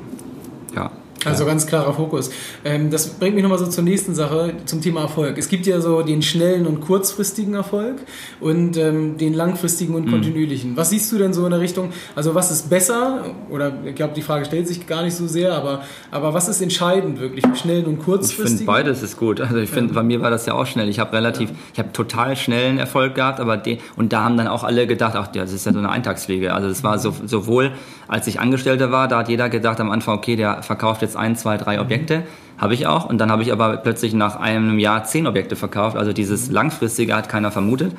ja. 0.75 0.91
Also 1.25 1.45
ganz 1.45 1.66
klarer 1.68 1.94
Fokus. 1.94 2.30
Ähm, 2.63 2.89
das 2.92 3.07
bringt 3.07 3.36
mich 3.36 3.44
nochmal 3.44 3.60
so 3.60 3.68
zur 3.68 3.83
nächsten 3.83 4.16
Sache, 4.16 4.54
zum 4.66 4.81
Thema 4.81 5.01
Erfolg. 5.01 5.38
Es 5.38 5.50
gibt 5.50 5.66
ja 5.66 5.81
so 5.81 6.01
den 6.01 6.22
schnellen 6.22 6.66
und 6.68 6.81
kurzfristigen 6.81 7.54
Erfolg 7.56 7.95
und 8.39 8.77
ähm, 8.77 9.18
den 9.18 9.33
langfristigen 9.33 9.94
Mhm. 9.94 9.95
und 10.04 10.10
kontinuierlichen. 10.12 10.77
Was 10.77 10.89
siehst 10.92 11.12
du 11.12 11.18
denn 11.18 11.33
so 11.33 11.45
in 11.45 11.51
der 11.51 11.60
Richtung? 11.60 11.89
Also 12.16 12.36
was 12.36 12.51
ist 12.51 12.69
besser? 12.69 13.25
Oder 13.50 13.74
ich 13.86 13.95
glaube, 13.95 14.13
die 14.16 14.22
Frage 14.22 14.45
stellt 14.45 14.68
sich 14.68 14.88
gar 14.88 15.04
nicht 15.04 15.16
so 15.16 15.27
sehr, 15.27 15.54
aber, 15.54 15.83
aber 16.12 16.33
was 16.33 16.48
ist 16.48 16.62
entscheidend 16.62 17.19
wirklich? 17.19 17.45
Schnellen 17.56 17.86
und 17.86 18.00
Ich 18.00 18.06
kurzfristigen? 18.06 18.48
finde 18.60 18.66
beides 18.66 19.01
ist 19.04 19.18
gut. 19.18 19.42
Also 19.42 19.57
ich 19.57 19.69
finde, 19.69 19.94
bei 19.94 20.04
mir 20.04 20.22
war 20.22 20.30
das 20.30 20.45
ja 20.45 20.54
auch 20.54 20.66
schnell. 20.66 20.89
Ich 20.89 21.00
habe 21.00 21.13
relativ, 21.13 21.51
ich 21.74 21.80
habe 21.80 21.92
total 21.94 22.36
schnellen 22.36 22.77
Erfolg 22.77 23.16
gehabt, 23.16 23.39
aber 23.39 23.57
den, 23.57 23.77
und 23.95 24.13
da 24.13 24.24
haben 24.24 24.38
dann 24.38 24.48
auch 24.48 24.63
alle 24.63 24.88
gedacht, 24.88 25.16
ach, 25.16 25.30
ja, 25.36 25.42
das 25.44 25.54
ist 25.54 25.66
ja 25.66 25.74
so 25.74 25.80
eine 25.80 25.89
Eintagspflege. 25.89 26.54
Also 26.54 26.68
das 26.69 26.83
war 26.83 27.00
so, 27.00 27.13
sowohl, 27.25 27.72
als 28.07 28.27
ich 28.27 28.39
Angestellter 28.39 28.91
war, 28.91 29.07
da 29.07 29.19
hat 29.19 29.29
jeder 29.29 29.49
gedacht 29.49 29.79
am 29.79 29.89
Anfang, 29.89 30.17
okay, 30.17 30.35
der 30.35 30.61
verkauft 30.61 31.01
jetzt 31.01 31.17
ein, 31.17 31.35
zwei, 31.35 31.57
drei 31.57 31.79
Objekte. 31.79 32.23
Habe 32.57 32.73
ich 32.73 32.87
auch. 32.87 33.09
Und 33.09 33.17
dann 33.17 33.31
habe 33.31 33.41
ich 33.41 33.51
aber 33.51 33.77
plötzlich 33.77 34.13
nach 34.13 34.37
einem 34.37 34.79
Jahr 34.79 35.03
zehn 35.03 35.27
Objekte 35.27 35.55
verkauft. 35.55 35.97
Also 35.97 36.13
dieses 36.13 36.51
langfristige 36.51 37.15
hat 37.15 37.27
keiner 37.29 37.51
vermutet. 37.51 37.93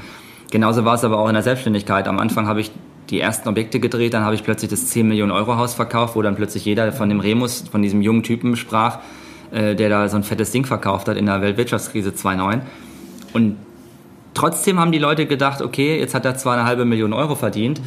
Genauso 0.51 0.85
war 0.85 0.95
es 0.95 1.05
aber 1.05 1.19
auch 1.19 1.29
in 1.29 1.35
der 1.35 1.43
Selbstständigkeit. 1.43 2.09
Am 2.09 2.19
Anfang 2.19 2.47
habe 2.47 2.61
ich 2.61 2.71
die 3.11 3.21
ersten 3.21 3.49
Objekte 3.49 3.81
gedreht, 3.81 4.15
dann 4.15 4.25
habe 4.25 4.35
ich 4.35 4.43
plötzlich 4.43 4.71
das 4.71 4.89
10 4.89 5.07
Millionen 5.07 5.33
Euro 5.33 5.57
Haus 5.57 5.75
verkauft, 5.75 6.17
wo 6.17 6.23
dann 6.23 6.37
plötzlich 6.37 6.65
jeder 6.65 6.91
von 6.93 7.09
dem 7.09 7.21
Remus, 7.21 7.65
von 7.71 7.83
diesem 7.83 8.03
jungen 8.03 8.23
Typen 8.23 8.57
sprach, 8.57 8.99
äh, 9.53 9.75
der 9.75 9.89
da 9.89 10.09
so 10.09 10.17
ein 10.17 10.25
fettes 10.25 10.51
Ding 10.51 10.65
verkauft 10.65 11.09
hat 11.09 11.17
in 11.17 11.27
der 11.27 11.41
Weltwirtschaftskrise 11.41 12.15
2009. 12.15 12.63
Und 13.33 13.57
trotzdem 14.35 14.81
haben 14.81 14.93
die 14.93 14.99
Leute 14.99 15.27
gedacht, 15.27 15.63
okay, 15.63 15.99
jetzt 15.99 16.15
hat 16.15 16.25
er 16.25 16.37
zwar 16.37 16.55
eine 16.55 16.65
halbe 16.65 16.85
Million 16.85 17.13
Euro 17.13 17.35
verdient, 17.35 17.81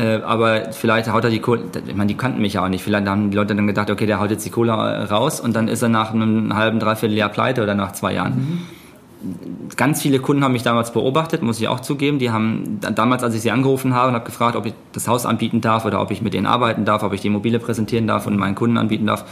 äh, 0.00 0.22
aber 0.24 0.72
vielleicht 0.72 1.12
haut 1.12 1.24
er 1.24 1.30
die 1.30 1.40
Kohle, 1.40 1.62
ich 1.86 1.94
meine, 1.94 2.08
die 2.08 2.16
kannten 2.16 2.40
mich 2.40 2.54
ja 2.54 2.64
auch 2.64 2.68
nicht, 2.68 2.82
vielleicht 2.82 3.06
haben 3.06 3.30
die 3.30 3.36
Leute 3.36 3.54
dann 3.54 3.66
gedacht, 3.66 3.90
okay, 3.90 4.06
der 4.06 4.18
haut 4.18 4.30
jetzt 4.30 4.46
die 4.46 4.50
Kohle 4.50 4.72
äh, 4.72 5.02
raus 5.04 5.40
und 5.40 5.54
dann 5.54 5.68
ist 5.68 5.82
er 5.82 5.90
nach 5.90 6.14
einem 6.14 6.56
halben, 6.56 6.80
dreiviertel 6.80 7.16
Jahr 7.16 7.28
pleite 7.28 7.62
oder 7.62 7.74
nach 7.74 7.92
zwei 7.92 8.14
Jahren. 8.14 8.66
Ganz 9.76 10.00
viele 10.00 10.18
Kunden 10.18 10.42
haben 10.42 10.52
mich 10.52 10.62
damals 10.62 10.92
beobachtet, 10.92 11.42
muss 11.42 11.60
ich 11.60 11.68
auch 11.68 11.80
zugeben. 11.80 12.18
Die 12.18 12.30
haben 12.30 12.80
damals, 12.80 13.22
als 13.22 13.34
ich 13.34 13.42
sie 13.42 13.50
angerufen 13.50 13.94
habe 13.94 14.08
und 14.08 14.14
habe 14.14 14.24
gefragt, 14.24 14.56
ob 14.56 14.64
ich 14.64 14.72
das 14.92 15.08
Haus 15.08 15.26
anbieten 15.26 15.60
darf 15.60 15.84
oder 15.84 16.00
ob 16.00 16.10
ich 16.10 16.22
mit 16.22 16.32
denen 16.32 16.46
arbeiten 16.46 16.86
darf, 16.86 17.02
ob 17.02 17.12
ich 17.12 17.20
die 17.20 17.26
Immobilie 17.26 17.58
präsentieren 17.58 18.06
darf 18.06 18.26
und 18.26 18.38
meinen 18.38 18.54
Kunden 18.54 18.78
anbieten 18.78 19.06
darf, 19.06 19.26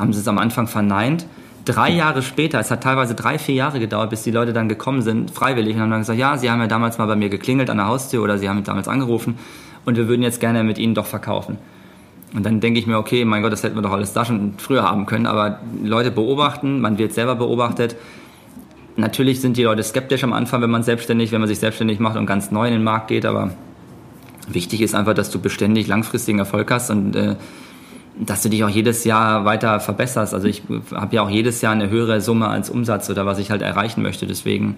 haben 0.00 0.12
sie 0.12 0.18
es 0.18 0.26
am 0.26 0.38
Anfang 0.38 0.66
verneint. 0.66 1.26
Drei 1.64 1.90
Jahre 1.90 2.22
später, 2.22 2.58
es 2.58 2.72
hat 2.72 2.82
teilweise 2.82 3.14
drei, 3.14 3.38
vier 3.38 3.54
Jahre 3.54 3.78
gedauert, 3.78 4.10
bis 4.10 4.24
die 4.24 4.32
Leute 4.32 4.52
dann 4.52 4.68
gekommen 4.68 5.02
sind, 5.02 5.30
freiwillig, 5.30 5.76
und 5.76 5.82
haben 5.82 5.90
dann 5.90 6.00
gesagt, 6.00 6.18
ja, 6.18 6.36
sie 6.36 6.50
haben 6.50 6.60
ja 6.60 6.66
damals 6.66 6.98
mal 6.98 7.06
bei 7.06 7.14
mir 7.14 7.28
geklingelt 7.28 7.70
an 7.70 7.76
der 7.76 7.86
Haustür 7.86 8.24
oder 8.24 8.38
sie 8.38 8.48
haben 8.48 8.56
mich 8.56 8.64
damals 8.64 8.88
angerufen 8.88 9.36
und 9.84 9.96
wir 9.96 10.08
würden 10.08 10.22
jetzt 10.22 10.40
gerne 10.40 10.62
mit 10.64 10.78
ihnen 10.78 10.94
doch 10.94 11.06
verkaufen. 11.06 11.58
Und 12.34 12.46
dann 12.46 12.60
denke 12.60 12.78
ich 12.78 12.86
mir, 12.86 12.98
okay, 12.98 13.24
mein 13.24 13.42
Gott, 13.42 13.52
das 13.52 13.62
hätten 13.62 13.76
wir 13.76 13.82
doch 13.82 13.92
alles 13.92 14.12
da 14.12 14.24
schon 14.24 14.54
früher 14.58 14.82
haben 14.82 15.06
können, 15.06 15.26
aber 15.26 15.60
Leute 15.82 16.10
beobachten, 16.10 16.80
man 16.80 16.98
wird 16.98 17.12
selber 17.12 17.34
beobachtet. 17.34 17.96
Natürlich 18.96 19.40
sind 19.40 19.56
die 19.56 19.64
Leute 19.64 19.82
skeptisch 19.82 20.22
am 20.22 20.32
Anfang, 20.32 20.62
wenn 20.62 20.70
man 20.70 20.82
selbstständig, 20.82 21.32
wenn 21.32 21.40
man 21.40 21.48
sich 21.48 21.58
selbstständig 21.58 21.98
macht 21.98 22.16
und 22.16 22.26
ganz 22.26 22.50
neu 22.50 22.66
in 22.68 22.74
den 22.74 22.84
Markt 22.84 23.08
geht, 23.08 23.26
aber 23.26 23.50
wichtig 24.48 24.80
ist 24.80 24.94
einfach, 24.94 25.14
dass 25.14 25.30
du 25.30 25.40
beständig 25.40 25.86
langfristigen 25.86 26.38
Erfolg 26.38 26.70
hast 26.70 26.90
und 26.90 27.16
äh, 27.16 27.36
dass 28.18 28.42
du 28.42 28.48
dich 28.48 28.64
auch 28.64 28.68
jedes 28.68 29.04
Jahr 29.04 29.44
weiter 29.44 29.80
verbesserst. 29.80 30.34
Also 30.34 30.46
ich 30.46 30.62
habe 30.94 31.16
ja 31.16 31.22
auch 31.22 31.30
jedes 31.30 31.60
Jahr 31.62 31.72
eine 31.72 31.88
höhere 31.88 32.20
Summe 32.20 32.48
als 32.48 32.68
Umsatz 32.68 33.08
oder 33.08 33.26
was 33.26 33.38
ich 33.38 33.50
halt 33.50 33.62
erreichen 33.62 34.02
möchte. 34.02 34.26
Deswegen, 34.26 34.76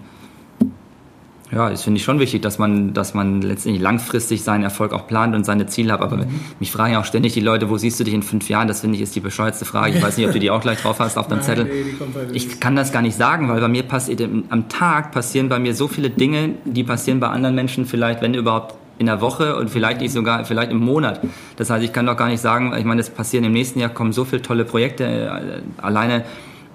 ja, 1.53 1.69
das 1.69 1.83
finde 1.83 1.97
ich 1.99 2.03
schon 2.03 2.19
wichtig, 2.19 2.41
dass 2.41 2.57
man, 2.57 2.93
dass 2.93 3.13
man 3.13 3.41
letztendlich 3.41 3.81
langfristig 3.81 4.43
seinen 4.43 4.63
Erfolg 4.63 4.91
auch 4.93 5.07
plant 5.07 5.35
und 5.35 5.43
seine 5.45 5.67
Ziele 5.67 5.93
hat. 5.93 6.01
Aber 6.01 6.17
Mhm. 6.17 6.25
mich 6.59 6.71
fragen 6.71 6.93
ja 6.93 6.99
auch 6.99 7.05
ständig 7.05 7.33
die 7.33 7.39
Leute, 7.41 7.69
wo 7.69 7.77
siehst 7.77 7.99
du 7.99 8.03
dich 8.03 8.13
in 8.13 8.23
fünf 8.23 8.49
Jahren? 8.49 8.67
Das 8.67 8.81
finde 8.81 8.95
ich 8.95 9.01
ist 9.03 9.15
die 9.15 9.19
bescheuertste 9.19 9.65
Frage. 9.65 9.97
Ich 9.97 10.03
weiß 10.03 10.17
nicht, 10.17 10.25
ob 10.27 10.33
du 10.33 10.39
die 10.39 10.49
auch 10.51 10.61
gleich 10.61 10.79
drauf 10.81 10.99
hast 10.99 11.17
auf 11.17 11.27
deinem 11.27 11.39
Nein, 11.39 11.45
Zettel. 11.45 11.65
nee, 11.65 11.71
halt 12.15 12.35
Ich 12.35 12.59
kann 12.59 12.75
das 12.75 12.91
gar 12.91 13.01
nicht 13.01 13.15
sagen, 13.15 13.49
weil 13.49 13.61
bei 13.61 13.67
mir 13.67 13.83
passiert 13.83 14.21
am 14.49 14.69
Tag 14.69 15.11
passieren 15.11 15.49
bei 15.49 15.59
mir 15.59 15.75
so 15.75 15.87
viele 15.87 16.09
Dinge, 16.09 16.55
die 16.65 16.83
passieren 16.83 17.19
bei 17.19 17.27
anderen 17.27 17.55
Menschen 17.55 17.85
vielleicht, 17.85 18.21
wenn 18.21 18.33
überhaupt 18.33 18.75
in 18.99 19.07
der 19.07 19.21
Woche 19.21 19.55
und 19.55 19.69
vielleicht 19.69 20.01
nicht 20.01 20.11
sogar 20.11 20.45
vielleicht 20.45 20.71
im 20.71 20.77
Monat. 20.79 21.19
Das 21.55 21.69
heißt, 21.69 21.83
ich 21.83 21.91
kann 21.91 22.05
doch 22.05 22.15
gar 22.15 22.29
nicht 22.29 22.41
sagen, 22.41 22.73
ich 22.77 22.85
meine, 22.85 23.01
es 23.01 23.09
passieren 23.09 23.43
im 23.43 23.51
nächsten 23.51 23.79
Jahr 23.79 23.89
kommen 23.89 24.13
so 24.13 24.23
viele 24.23 24.41
tolle 24.41 24.65
Projekte 24.65 25.03
äh, 25.05 25.81
alleine, 25.81 26.23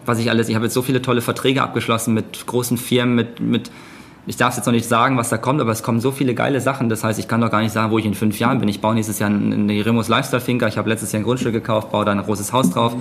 was 0.04 0.18
ich 0.18 0.28
alles, 0.30 0.48
ich 0.48 0.54
habe 0.56 0.64
jetzt 0.66 0.74
so 0.74 0.82
viele 0.82 1.00
tolle 1.00 1.20
Verträge 1.20 1.62
abgeschlossen 1.62 2.14
mit 2.14 2.46
großen 2.46 2.76
Firmen, 2.76 3.14
mit 3.14 3.40
mit 3.40 3.70
ich 4.28 4.36
darf 4.36 4.56
jetzt 4.56 4.66
noch 4.66 4.72
nicht 4.72 4.86
sagen, 4.86 5.16
was 5.16 5.30
da 5.30 5.38
kommt, 5.38 5.60
aber 5.60 5.72
es 5.72 5.82
kommen 5.82 6.00
so 6.00 6.10
viele 6.10 6.34
geile 6.34 6.60
Sachen. 6.60 6.90
Das 6.90 7.02
heißt, 7.02 7.18
ich 7.18 7.28
kann 7.28 7.40
doch 7.40 7.50
gar 7.50 7.62
nicht 7.62 7.72
sagen, 7.72 7.90
wo 7.90 7.98
ich 7.98 8.04
in 8.04 8.14
fünf 8.14 8.38
Jahren 8.38 8.58
bin. 8.60 8.68
Ich 8.68 8.82
baue 8.82 8.94
nächstes 8.94 9.18
Jahr 9.18 9.30
eine 9.30 9.86
Remus 9.86 10.08
Lifestyle 10.08 10.42
Finca. 10.42 10.68
Ich 10.68 10.76
habe 10.76 10.88
letztes 10.90 11.12
Jahr 11.12 11.20
ein 11.20 11.24
Grundstück 11.24 11.54
gekauft, 11.54 11.90
baue 11.90 12.04
da 12.04 12.12
ein 12.12 12.22
großes 12.22 12.52
Haus 12.52 12.70
drauf. 12.70 12.94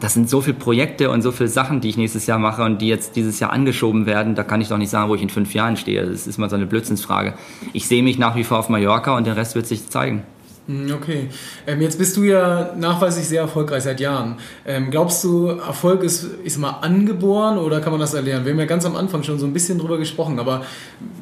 Das 0.00 0.12
sind 0.14 0.28
so 0.28 0.42
viele 0.42 0.56
Projekte 0.56 1.10
und 1.10 1.22
so 1.22 1.32
viele 1.32 1.48
Sachen, 1.48 1.80
die 1.80 1.88
ich 1.88 1.96
nächstes 1.96 2.26
Jahr 2.26 2.38
mache 2.38 2.62
und 2.62 2.82
die 2.82 2.88
jetzt 2.88 3.16
dieses 3.16 3.40
Jahr 3.40 3.52
angeschoben 3.52 4.04
werden. 4.04 4.34
Da 4.34 4.44
kann 4.44 4.60
ich 4.60 4.68
doch 4.68 4.78
nicht 4.78 4.90
sagen, 4.90 5.08
wo 5.08 5.14
ich 5.14 5.22
in 5.22 5.30
fünf 5.30 5.54
Jahren 5.54 5.76
stehe. 5.76 6.06
Das 6.06 6.26
ist 6.26 6.36
mal 6.36 6.50
so 6.50 6.56
eine 6.56 6.66
Blödsinnsfrage. 6.66 7.34
Ich 7.72 7.88
sehe 7.88 8.02
mich 8.02 8.18
nach 8.18 8.36
wie 8.36 8.44
vor 8.44 8.58
auf 8.58 8.68
Mallorca 8.68 9.16
und 9.16 9.26
den 9.26 9.34
Rest 9.34 9.54
wird 9.54 9.66
sich 9.66 9.88
zeigen. 9.88 10.24
Hm, 10.66 10.92
Okay. 10.92 11.28
Ähm, 11.66 11.80
jetzt 11.80 11.98
bist 11.98 12.16
du 12.16 12.22
ja 12.22 12.74
nachweislich 12.78 13.26
sehr 13.26 13.40
erfolgreich 13.42 13.82
seit 13.82 13.98
Jahren. 14.00 14.36
Ähm, 14.66 14.90
glaubst 14.90 15.24
du, 15.24 15.46
Erfolg 15.48 16.02
ist, 16.02 16.24
ist 16.44 16.58
mal 16.58 16.70
angeboren 16.82 17.58
oder 17.58 17.80
kann 17.80 17.92
man 17.92 18.00
das 18.00 18.14
erlernen? 18.14 18.44
Wir 18.44 18.52
haben 18.52 18.58
ja 18.60 18.66
ganz 18.66 18.84
am 18.86 18.94
Anfang 18.96 19.22
schon 19.22 19.38
so 19.38 19.46
ein 19.46 19.52
bisschen 19.52 19.78
drüber 19.78 19.98
gesprochen, 19.98 20.38
aber 20.38 20.62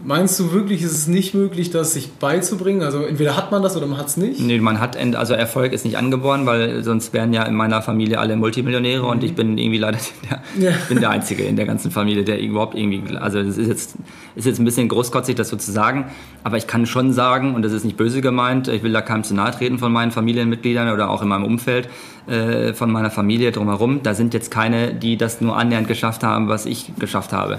meinst 0.05 0.39
du 0.41 0.53
wirklich, 0.53 0.83
ist 0.83 0.93
es 0.93 1.07
nicht 1.07 1.35
möglich, 1.35 1.71
das 1.71 1.93
sich 1.95 2.11
beizubringen? 2.13 2.83
Also 2.83 3.03
entweder 3.05 3.37
hat 3.37 3.51
man 3.53 3.63
das 3.63 3.77
oder 3.77 3.87
man 3.87 3.99
hat 3.99 4.09
es 4.09 4.17
nicht? 4.17 4.41
Nee, 4.41 4.59
man 4.59 4.81
hat, 4.81 4.97
also 5.17 5.35
Erfolg 5.35 5.73
ist 5.73 5.85
nicht 5.85 5.97
angeboren, 5.97 6.45
weil 6.45 6.83
sonst 6.83 7.13
wären 7.13 7.33
ja 7.33 7.45
in 7.45 7.55
meiner 7.55 7.81
Familie 7.81 8.19
alle 8.19 8.37
Multimillionäre 8.37 9.05
und 9.07 9.23
ich 9.25 9.35
bin 9.35 9.57
irgendwie 9.57 9.79
leider 9.79 9.99
der, 10.31 10.43
Ja. 10.71 10.77
bin 10.89 11.01
der 11.01 11.11
Einzige 11.11 11.45
in 11.45 11.57
der 11.57 11.67
ganzen 11.67 11.91
Familie, 11.91 12.25
der 12.25 12.41
überhaupt 12.41 12.75
irgendwie, 12.77 13.17
also 13.17 13.43
das 13.43 13.57
ist 13.57 13.69
jetzt, 13.69 13.95
ist 14.35 14.47
jetzt 14.47 14.59
ein 14.59 14.65
bisschen 14.65 14.89
großkotzig, 14.89 15.37
das 15.37 15.49
so 15.49 15.57
zu 15.57 15.71
sagen, 15.73 16.07
aber 16.45 16.57
ich 16.57 16.67
kann 16.67 16.87
schon 16.87 17.13
sagen, 17.13 17.55
und 17.55 17.63
das 17.63 17.73
ist 17.73 17.85
nicht 17.85 17.97
böse 17.97 18.21
gemeint, 18.21 18.69
ich 18.69 18.83
will 18.83 18.93
da 18.93 19.01
keinem 19.01 19.25
zu 19.29 19.35
nahe 19.35 19.53
treten 19.53 19.79
von 19.79 19.93
meinen 19.93 20.11
Familienmitgliedern 20.11 20.93
oder 20.93 21.11
auch 21.11 21.23
in 21.23 21.29
meinem 21.29 21.45
Umfeld 21.45 21.89
äh, 22.27 22.75
von 22.75 22.91
meiner 22.91 23.11
Familie 23.11 23.53
drumherum, 23.53 24.03
da 24.03 24.15
sind 24.15 24.35
jetzt 24.35 24.51
keine, 24.51 24.93
die 24.95 25.17
das 25.17 25.41
nur 25.41 25.57
annähernd 25.57 25.89
geschafft 25.89 26.23
haben, 26.23 26.49
was 26.49 26.67
ich 26.67 26.93
geschafft 26.99 27.33
habe. 27.33 27.59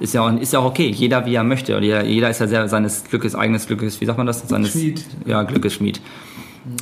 ist 0.00 0.14
ja 0.14 0.22
auch, 0.22 0.32
ist 0.40 0.52
ja 0.52 0.58
auch 0.58 0.64
okay. 0.64 0.88
Jeder 0.88 1.26
wie 1.26 1.34
er 1.34 1.44
möchte. 1.44 1.76
Oder 1.76 1.84
jeder, 1.84 2.04
jeder 2.04 2.30
ist 2.30 2.40
ja 2.40 2.48
sehr 2.48 2.68
seines 2.68 3.04
Glückes, 3.04 3.34
eigenes 3.34 3.66
Glückes, 3.66 4.00
wie 4.00 4.06
sagt 4.06 4.18
man 4.18 4.26
das? 4.26 4.48
Seines, 4.48 4.72
Schmied. 4.72 5.04
Ja, 5.26 5.42
Glückes 5.42 5.74
Schmied. 5.74 6.00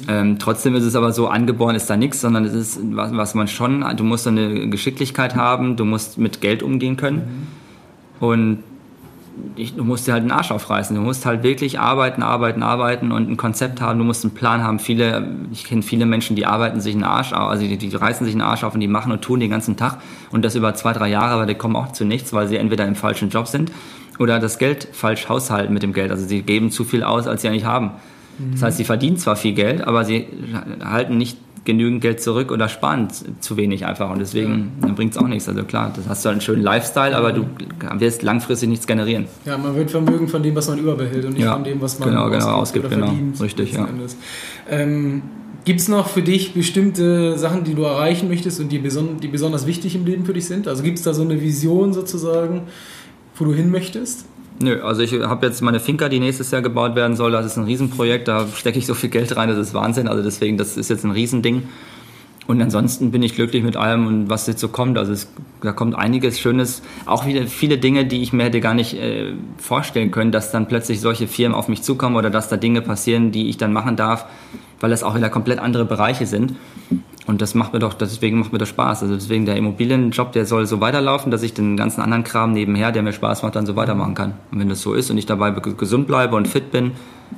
Ähm, 0.09 0.39
trotzdem 0.39 0.75
ist 0.75 0.85
es 0.85 0.97
aber 0.97 1.13
so, 1.13 1.29
angeboren 1.29 1.77
ist 1.77 1.89
da 1.89 1.97
nichts, 1.97 2.21
sondern 2.21 2.45
es 2.45 2.55
ist, 2.55 2.81
was, 2.83 3.15
was 3.15 3.35
man 3.35 3.49
schon, 3.49 3.85
du 3.97 4.05
musst 4.05 4.27
eine 4.27 4.69
Geschicklichkeit 4.69 5.37
haben, 5.37 5.77
du 5.77 5.85
musst 5.85 6.19
mit 6.19 6.41
Geld 6.41 6.63
umgehen 6.63 6.97
können. 6.97 7.49
Und 8.19 8.59
ich, 8.59 8.76
du 9.77 9.85
musst 9.85 10.07
dir 10.07 10.13
halt 10.13 10.25
den 10.25 10.31
Arsch 10.31 10.51
aufreißen. 10.51 10.95
Du 10.95 11.03
musst 11.03 11.27
halt 11.27 11.43
wirklich 11.43 11.79
arbeiten, 11.79 12.23
arbeiten, 12.23 12.63
arbeiten 12.63 13.13
und 13.13 13.31
ein 13.31 13.37
Konzept 13.37 13.81
haben. 13.81 13.99
Du 13.99 14.05
musst 14.05 14.25
einen 14.25 14.35
Plan 14.35 14.63
haben. 14.63 14.79
Viele, 14.79 15.37
ich 15.53 15.65
kenne 15.65 15.83
viele 15.83 16.07
Menschen, 16.07 16.37
die 16.37 16.47
arbeiten 16.47 16.81
sich 16.81 16.95
einen 16.95 17.05
Arsch 17.05 17.33
auf, 17.33 17.49
also 17.51 17.67
die, 17.67 17.77
die 17.77 17.95
reißen 17.95 18.25
sich 18.25 18.35
einen 18.35 18.43
Arsch 18.43 18.65
auf 18.65 18.75
und 18.75 18.81
die 18.81 18.89
machen 18.89 19.13
und 19.13 19.23
tun 19.23 19.41
den 19.41 19.51
ganzen 19.51 19.77
Tag 19.77 19.99
und 20.31 20.45
das 20.45 20.55
über 20.55 20.75
zwei, 20.75 20.93
drei 20.93 21.09
Jahre, 21.09 21.35
aber 21.35 21.47
die 21.47 21.55
kommen 21.55 21.77
auch 21.77 21.93
zu 21.93 22.05
nichts, 22.05 22.33
weil 22.33 22.49
sie 22.49 22.57
entweder 22.57 22.87
im 22.87 22.95
falschen 22.95 23.31
Job 23.31 23.47
sind 23.47 23.73
oder 24.19 24.39
das 24.39 24.59
Geld 24.59 24.89
falsch 24.93 25.29
haushalten 25.29 25.73
mit 25.73 25.83
dem 25.83 25.93
Geld. 25.93 26.11
Also 26.11 26.27
sie 26.27 26.43
geben 26.43 26.71
zu 26.71 26.85
viel 26.85 27.03
aus, 27.03 27.27
als 27.27 27.43
sie 27.43 27.49
eigentlich 27.49 27.65
haben. 27.65 27.93
Das 28.53 28.63
heißt, 28.63 28.77
sie 28.77 28.85
verdienen 28.85 29.17
zwar 29.17 29.37
viel 29.37 29.55
Geld, 29.55 29.87
aber 29.87 30.05
sie 30.05 30.27
halten 30.85 31.17
nicht 31.17 31.39
genügend 31.67 32.01
Geld 32.01 32.23
zurück 32.23 32.51
oder 32.51 32.69
sparen 32.69 33.09
zu 33.41 33.57
wenig 33.57 33.85
einfach 33.85 34.11
und 34.11 34.21
deswegen 34.21 34.73
ja. 34.83 34.93
bringt 34.93 35.13
es 35.13 35.19
auch 35.19 35.29
nichts. 35.29 35.49
Also 35.49 35.65
klar, 35.65 35.93
das 35.95 36.09
hast 36.09 36.25
du 36.25 36.31
einen 36.31 36.41
schönen 36.41 36.63
Lifestyle, 36.63 37.15
aber 37.15 37.33
du 37.33 37.47
wirst 37.99 38.23
langfristig 38.23 38.71
nichts 38.71 38.87
generieren. 38.87 39.27
Ja, 39.45 39.59
man 39.59 39.77
wird 39.77 39.91
vermögen 39.91 40.29
von 40.29 40.43
dem, 40.43 40.55
was 40.55 40.69
man 40.69 40.79
überbehält 40.79 41.25
und 41.27 41.35
nicht 41.35 41.43
Ja, 41.43 41.53
von 41.53 41.65
dem, 41.65 41.81
was 41.83 41.99
man 41.99 42.09
genau, 42.09 42.31
genau, 42.31 42.53
ausgibt 42.53 42.89
genau. 42.89 43.07
verdient. 43.07 43.41
Richtig, 43.41 43.73
ja. 43.73 43.87
Ähm, 44.71 45.23
Gibt 45.67 45.81
es 45.81 45.89
noch 45.89 46.09
für 46.09 46.23
dich 46.23 46.55
bestimmte 46.55 47.37
Sachen, 47.37 47.65
die 47.65 47.75
du 47.75 47.83
erreichen 47.83 48.29
möchtest 48.29 48.61
und 48.61 48.71
die, 48.71 48.79
beson 48.79 49.19
die 49.21 49.27
besonders 49.27 49.67
wichtig 49.67 49.97
im 49.97 50.07
Leben 50.07 50.25
für 50.25 50.33
dich 50.33 50.47
sind? 50.47 50.69
Also 50.69 50.85
gibt 50.85 50.99
es 50.99 51.03
da 51.03 51.13
so 51.13 51.23
eine 51.23 51.41
Vision 51.43 51.93
sozusagen, 51.93 52.63
wo 53.35 53.45
du 53.45 53.53
hin 53.53 53.73
möchtest? 53.73 54.27
Nö, 54.59 54.83
also 54.83 55.03
ich 55.03 55.13
habe 55.13 55.47
jetzt 55.47 55.61
meine 55.61 55.81
Finca, 55.81 56.09
die 56.09 56.19
nächstes 56.19 56.51
Jahr 56.51 56.63
gebaut 56.63 56.95
werden 56.95 57.17
soll. 57.17 57.33
Das 57.33 57.45
ist 57.45 57.57
ein 57.57 57.65
Riesenprojekt, 57.65 58.29
da 58.29 58.47
stecke 58.47 58.79
ich 58.79 58.87
so 58.87 58.95
viel 58.95 59.11
Geld 59.11 59.37
rein, 59.37 59.49
das 59.49 59.59
ist 59.59 59.75
Wahnsinn. 59.75 60.09
Also 60.09 60.23
deswegen, 60.23 60.57
das 60.57 60.77
ist 60.77 60.89
jetzt 60.89 61.05
ein 61.05 61.11
Riesending. 61.11 61.69
Und 62.47 62.63
ansonsten 62.63 63.11
bin 63.11 63.23
ich 63.23 63.35
glücklich 63.35 63.65
mit 63.65 63.77
allem 63.77 64.07
und 64.07 64.31
was 64.31 64.47
jetzt 64.47 64.61
so 64.61 64.69
kommt. 64.69 64.99
Also 64.99 65.13
es, 65.13 65.29
da 65.63 65.73
kommt 65.73 65.97
einiges 65.97 66.39
Schönes, 66.39 66.83
auch 67.05 67.27
wieder 67.27 67.47
viele 67.49 67.77
Dinge, 67.77 68.07
die 68.07 68.23
ich 68.23 68.33
mir 68.33 68.45
hätte 68.45 68.61
gar 68.61 68.75
nicht 68.75 68.95
äh, 68.95 69.33
vorstellen 69.59 70.11
können, 70.13 70.31
dass 70.31 70.53
dann 70.53 70.69
plötzlich 70.69 71.01
solche 71.01 71.27
Firmen 71.27 71.57
auf 71.57 71.69
mich 71.69 71.83
zukommen 71.83 72.15
oder 72.15 72.31
dass 72.31 72.49
da 72.49 72.57
Dinge 72.57 72.83
passieren, 72.83 73.33
die 73.33 73.49
ich 73.49 73.57
dann 73.57 73.73
machen 73.73 73.97
darf, 73.97 74.27
weil 74.81 74.91
das 74.91 75.03
auch 75.03 75.17
wieder 75.17 75.29
komplett 75.29 75.59
andere 75.59 75.85
Bereiche 75.85 76.27
sind. 76.27 76.55
Und 77.27 77.43
das 77.43 77.55
macht 77.55 77.73
mir 77.73 77.81
doch, 77.81 77.95
deswegen 77.95 78.39
macht 78.39 78.53
mir 78.53 78.59
das 78.59 78.69
Spaß. 78.69 79.03
Also 79.03 79.15
deswegen 79.15 79.47
der 79.47 79.57
Immobilienjob, 79.57 80.31
der 80.33 80.47
soll 80.47 80.67
so 80.67 80.81
weiterlaufen, 80.81 81.33
dass 81.33 81.43
ich 81.43 81.55
den 81.55 81.77
ganzen 81.77 82.01
anderen 82.01 82.23
Kram 82.23 82.53
nebenher, 82.53 82.93
der 82.93 83.03
mir 83.03 83.13
Spaß 83.13 83.43
macht, 83.43 83.57
dann 83.57 83.67
so 83.67 83.75
weitermachen 83.75 84.15
kann. 84.15 84.35
Und 84.53 84.61
wenn 84.61 84.69
das 84.69 84.81
so 84.81 84.95
ist 84.95 85.11
und 85.11 85.19
ich 85.19 85.27
dabei 85.27 85.51
ge- 85.51 85.75
gesund 85.77 86.07
bleibe 86.07 86.37
und 86.37 86.47
fit 86.47 86.71
bin, 86.71 86.93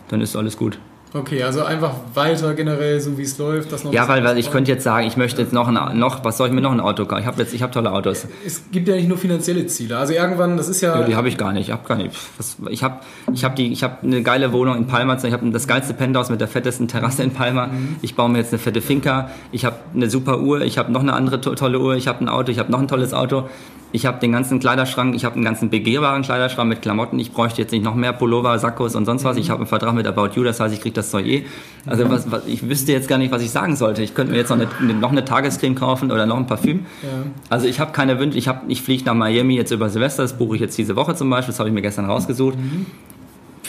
dann 0.08 0.20
ist 0.20 0.36
alles 0.36 0.58
gut. 0.58 0.78
Okay, 1.14 1.42
also 1.42 1.62
einfach 1.62 1.92
weiter 2.12 2.52
generell, 2.52 3.00
so 3.00 3.16
wie 3.16 3.22
es 3.22 3.38
läuft. 3.38 3.72
Das 3.72 3.82
noch 3.82 3.92
Ja, 3.92 4.06
weil, 4.08 4.22
weil 4.24 4.36
ich 4.36 4.50
könnte 4.50 4.70
jetzt 4.70 4.84
sagen, 4.84 5.06
ich 5.06 5.16
möchte 5.16 5.40
jetzt 5.40 5.54
noch, 5.54 5.66
ein, 5.68 5.98
noch 5.98 6.22
was 6.24 6.36
soll 6.36 6.48
ich 6.48 6.52
mir 6.52 6.60
noch 6.60 6.72
ein 6.72 6.80
Auto 6.80 7.06
kaufen? 7.06 7.22
Ich 7.22 7.26
habe 7.26 7.40
jetzt, 7.40 7.54
ich 7.54 7.62
habe 7.62 7.72
tolle 7.72 7.92
Autos. 7.92 8.26
Es 8.44 8.70
gibt 8.70 8.88
ja 8.88 8.94
nicht 8.94 9.08
nur 9.08 9.16
finanzielle 9.16 9.66
Ziele. 9.66 9.96
Also 9.96 10.12
irgendwann, 10.12 10.58
das 10.58 10.68
ist 10.68 10.82
ja. 10.82 11.00
Ja, 11.00 11.06
die 11.06 11.16
habe 11.16 11.28
ich 11.28 11.38
gar 11.38 11.52
nicht. 11.52 11.68
Ich 11.68 11.72
habe 11.72 11.86
gar 11.88 11.96
nicht. 11.96 12.14
Was, 12.36 12.56
ich 12.68 12.82
habe, 12.82 12.96
ich 13.32 13.42
habe 13.44 13.54
die, 13.54 13.72
ich 13.72 13.82
habe 13.82 13.96
eine 14.02 14.22
geile 14.22 14.52
Wohnung 14.52 14.76
in 14.76 14.86
Palma. 14.86 15.16
Ich 15.22 15.32
habe 15.32 15.50
das 15.50 15.66
geilste 15.66 15.94
Penthouse 15.94 16.28
mit 16.28 16.40
der 16.40 16.48
fettesten 16.48 16.88
Terrasse 16.88 17.22
in 17.22 17.30
Palma. 17.32 17.70
Ich 18.02 18.14
baue 18.14 18.28
mir 18.28 18.38
jetzt 18.38 18.52
eine 18.52 18.58
fette 18.58 18.82
Finca. 18.82 19.30
Ich 19.50 19.64
habe 19.64 19.76
eine 19.94 20.10
super 20.10 20.40
Uhr. 20.40 20.60
Ich 20.60 20.76
habe 20.76 20.92
noch 20.92 21.00
eine 21.00 21.14
andere 21.14 21.40
to 21.40 21.54
tolle 21.54 21.80
Uhr. 21.80 21.96
Ich 21.96 22.06
habe 22.06 22.20
ein 22.22 22.28
Auto. 22.28 22.52
Ich 22.52 22.58
habe 22.58 22.70
noch 22.70 22.80
ein 22.80 22.88
tolles 22.88 23.14
Auto. 23.14 23.48
Ich 23.90 24.04
habe 24.04 24.20
den 24.20 24.32
ganzen 24.32 24.60
Kleiderschrank. 24.60 25.14
Ich 25.14 25.24
habe 25.24 25.36
einen 25.36 25.44
ganzen 25.44 25.70
begehbaren 25.70 26.22
Kleiderschrank 26.22 26.68
mit 26.68 26.82
Klamotten. 26.82 27.18
Ich 27.18 27.32
bräuchte 27.32 27.62
jetzt 27.62 27.72
nicht 27.72 27.82
noch 27.82 27.94
mehr 27.94 28.12
Pullover, 28.12 28.58
Sakkos 28.58 28.94
und 28.94 29.06
sonst 29.06 29.24
was. 29.24 29.38
Ich 29.38 29.48
habe 29.48 29.60
einen 29.60 29.66
Vertrag 29.66 29.94
mit 29.94 30.06
About 30.06 30.28
You. 30.34 30.44
Das 30.44 30.60
heißt, 30.60 30.74
ich 30.74 30.80
kriege 30.82 30.94
das 30.94 31.10
Zeug 31.10 31.26
eh. 31.26 31.46
Also 31.86 32.08
was, 32.10 32.30
was, 32.30 32.46
ich 32.46 32.68
wüsste 32.68 32.92
jetzt 32.92 33.08
gar 33.08 33.16
nicht, 33.16 33.32
was 33.32 33.42
ich 33.42 33.50
sagen 33.50 33.76
sollte. 33.76 34.02
Ich 34.02 34.14
könnte 34.14 34.32
mir 34.32 34.38
jetzt 34.38 34.50
noch 34.50 34.58
eine, 34.58 34.94
noch 34.94 35.10
eine 35.10 35.24
Tagescreme 35.24 35.74
kaufen 35.74 36.12
oder 36.12 36.26
noch 36.26 36.36
ein 36.36 36.46
Parfüm. 36.46 36.80
Ja. 37.02 37.08
Also 37.48 37.66
ich 37.66 37.80
habe 37.80 37.92
keine 37.92 38.18
Wünsche. 38.18 38.36
Ich, 38.36 38.46
hab- 38.46 38.64
ich 38.68 38.82
fliege 38.82 39.04
nach 39.04 39.14
Miami 39.14 39.54
jetzt 39.56 39.70
über 39.70 39.88
Silvester. 39.88 40.22
Das 40.22 40.34
buche 40.36 40.56
ich 40.56 40.60
jetzt 40.60 40.76
diese 40.76 40.94
Woche 40.94 41.14
zum 41.14 41.30
Beispiel. 41.30 41.52
Das 41.52 41.58
habe 41.58 41.70
ich 41.70 41.74
mir 41.74 41.82
gestern 41.82 42.04
rausgesucht. 42.04 42.58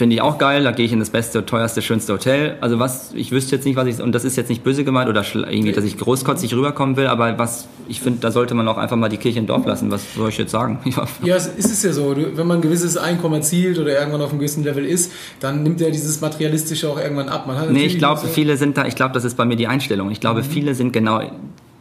Finde 0.00 0.16
ich 0.16 0.22
auch 0.22 0.38
geil. 0.38 0.64
Da 0.64 0.70
gehe 0.70 0.86
ich 0.86 0.92
in 0.92 0.98
das 0.98 1.10
beste, 1.10 1.44
teuerste, 1.44 1.82
schönste 1.82 2.14
Hotel. 2.14 2.56
Also 2.62 2.78
was, 2.78 3.12
ich 3.12 3.32
wüsste 3.32 3.54
jetzt 3.54 3.66
nicht, 3.66 3.76
was 3.76 3.86
ich, 3.86 4.00
und 4.00 4.12
das 4.12 4.24
ist 4.24 4.34
jetzt 4.34 4.48
nicht 4.48 4.64
böse 4.64 4.82
gemeint 4.82 5.10
oder 5.10 5.22
irgendwie, 5.34 5.72
dass 5.72 5.84
ich 5.84 5.98
großkotzig 5.98 6.54
rüberkommen 6.54 6.96
will, 6.96 7.06
aber 7.06 7.38
was, 7.38 7.68
ich 7.86 8.00
finde, 8.00 8.20
da 8.20 8.30
sollte 8.30 8.54
man 8.54 8.66
auch 8.66 8.78
einfach 8.78 8.96
mal 8.96 9.10
die 9.10 9.18
Kirche 9.18 9.40
im 9.40 9.46
Dorf 9.46 9.66
lassen. 9.66 9.90
Was 9.90 10.14
soll 10.14 10.30
ich 10.30 10.38
jetzt 10.38 10.52
sagen? 10.52 10.78
Ja. 10.90 11.06
Ja, 11.22 11.36
es 11.36 11.48
ist 11.48 11.84
ja 11.84 11.92
so. 11.92 12.16
Wenn 12.16 12.46
man 12.46 12.60
ein 12.60 12.62
gewisses 12.62 12.96
Einkommen 12.96 13.34
erzielt 13.34 13.78
oder 13.78 13.92
irgendwann 13.92 14.22
auf 14.22 14.30
einem 14.30 14.38
gewissen 14.38 14.64
Level 14.64 14.86
ist, 14.86 15.12
dann 15.38 15.62
nimmt 15.64 15.82
ja 15.82 15.90
dieses 15.90 16.22
Materialistische 16.22 16.88
auch 16.88 16.98
irgendwann 16.98 17.28
ab. 17.28 17.46
Man 17.46 17.70
Nee, 17.70 17.84
ich 17.84 17.98
glaube, 17.98 18.26
viele 18.26 18.56
sind 18.56 18.78
da, 18.78 18.86
ich 18.86 18.94
glaube, 18.94 19.12
das 19.12 19.26
ist 19.26 19.36
bei 19.36 19.44
mir 19.44 19.56
die 19.56 19.66
Einstellung. 19.66 20.10
Ich 20.10 20.20
glaube, 20.20 20.44
viele 20.44 20.74
sind 20.74 20.94
genau, 20.94 21.20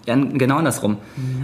genau 0.05 0.57
andersrum. 0.57 0.97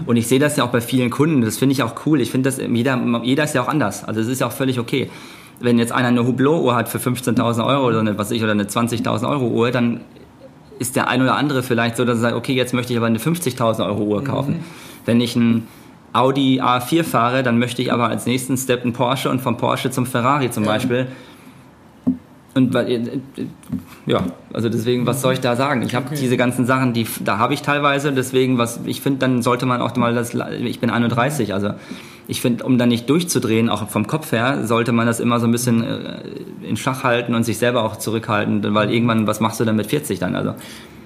Und 0.06 0.18
ich 0.18 0.28
sehe 0.28 0.40
das 0.40 0.58
ja 0.58 0.66
auch 0.66 0.72
bei 0.72 0.82
vielen 0.82 1.10
Kunden, 1.10 1.40
das 1.40 1.58
finde 1.58 1.72
ich 1.72 1.84
auch 1.84 2.06
cool. 2.06 2.20
Ich 2.20 2.32
finde 2.32 2.52
jeder, 2.70 3.22
jeder 3.24 3.46
ist 3.46 3.56
ja 3.56 3.64
auch 3.64 3.70
anders. 3.70 4.04
Also 4.04 4.20
es 4.20 4.28
ist 4.28 4.42
ja 4.42 4.48
auch 4.48 4.52
völlig 4.52 4.78
okay. 4.78 5.10
Wenn 5.60 5.80
jetzt 5.80 5.92
einer 5.92 6.10
eine 6.10 6.26
Hublot-Uhr 6.26 6.76
hat 6.76 6.90
für 6.90 6.98
15.000 6.98 7.66
Euro 7.66 7.88
oder 7.88 8.00
eine, 8.00 8.18
was 8.18 8.32
ich, 8.32 8.44
oder 8.44 8.52
eine 8.52 8.66
20.000 8.66 9.30
Euro 9.30 9.48
Uhr, 9.48 9.72
dann 9.72 10.02
ist 10.80 10.96
der 10.96 11.08
ein 11.08 11.22
oder 11.22 11.36
andere 11.36 11.64
vielleicht 11.64 11.96
so, 11.96 12.04
dass 12.06 12.18
er 12.18 12.22
sagt, 12.22 12.36
okay, 12.36 12.54
jetzt 12.54 12.74
möchte 12.74 12.92
ich 12.92 12.98
aber 12.98 13.08
eine 13.08 13.20
50.000 13.20 13.86
Euro 13.86 14.04
Uhr 14.04 14.24
kaufen. 14.24 14.60
Wenn 15.06 15.22
ich 15.22 15.36
ein 15.36 15.68
Audi 16.12 16.62
A4 16.62 17.04
fahre, 17.04 17.44
dann 17.44 17.60
möchte 17.60 17.82
ich 17.82 17.92
aber 17.92 18.08
als 18.08 18.26
nächsten 18.26 18.58
Step 18.58 18.84
einen 18.84 18.94
Porsche 18.94 19.30
und 19.30 19.42
vom 19.42 19.58
Porsche 19.58 19.92
zum 19.92 20.06
Ferrari 20.06 20.50
zum. 20.50 20.66
Beispiel. 20.66 21.08
Und 22.56 22.74
weil, 22.74 22.90
äh, 22.90 22.96
äh, 22.96 23.20
ja, 24.06 24.24
also 24.54 24.70
deswegen, 24.70 25.06
was 25.06 25.22
soll 25.22 25.34
ich 25.34 25.42
da 25.42 25.58
sagen? 25.58 25.82
Ich 25.82 25.94
habe 25.94 26.06
Okay. 26.08 26.16
diese 26.20 26.38
ganzen 26.38 26.66
Sachen, 26.66 26.94
die 26.94 27.06
da 27.24 27.38
habe 27.38 27.54
ich 27.54 27.62
teilweise, 27.62 28.14
deswegen, 28.14 28.58
was 28.58 28.80
ich 28.86 29.02
finde, 29.02 29.20
dann 29.20 29.42
sollte 29.42 29.66
man 29.66 29.82
auch 29.82 29.94
mal 29.98 30.14
das, 30.14 30.34
ich 30.62 30.80
bin 30.80 30.90
31, 30.90 31.54
also 31.54 31.72
ich 32.28 32.42
finde, 32.42 32.64
um 32.64 32.78
da 32.78 32.86
nicht 32.86 33.10
durchzudrehen, 33.10 33.70
auch 33.70 33.88
vom 33.90 34.08
Kopf 34.08 34.32
her, 34.32 34.66
sollte 34.66 34.92
man 34.92 35.06
das 35.06 35.20
immer 35.20 35.40
so 35.40 35.46
ein 35.46 35.52
bisschen 35.52 35.84
äh, 35.84 36.22
in 36.64 36.78
Schach 36.78 37.04
halten 37.04 37.36
und 37.36 37.44
sich 37.44 37.58
selber 37.58 37.84
auch 37.84 37.98
zurückhalten, 37.98 38.64
weil 38.74 38.92
irgendwann, 38.92 39.28
was 39.28 39.40
machst 39.40 39.60
du 39.60 39.66
dann 39.66 39.76
mit 39.76 39.88
40 39.88 40.20
dann? 40.20 40.36
Also 40.36 40.54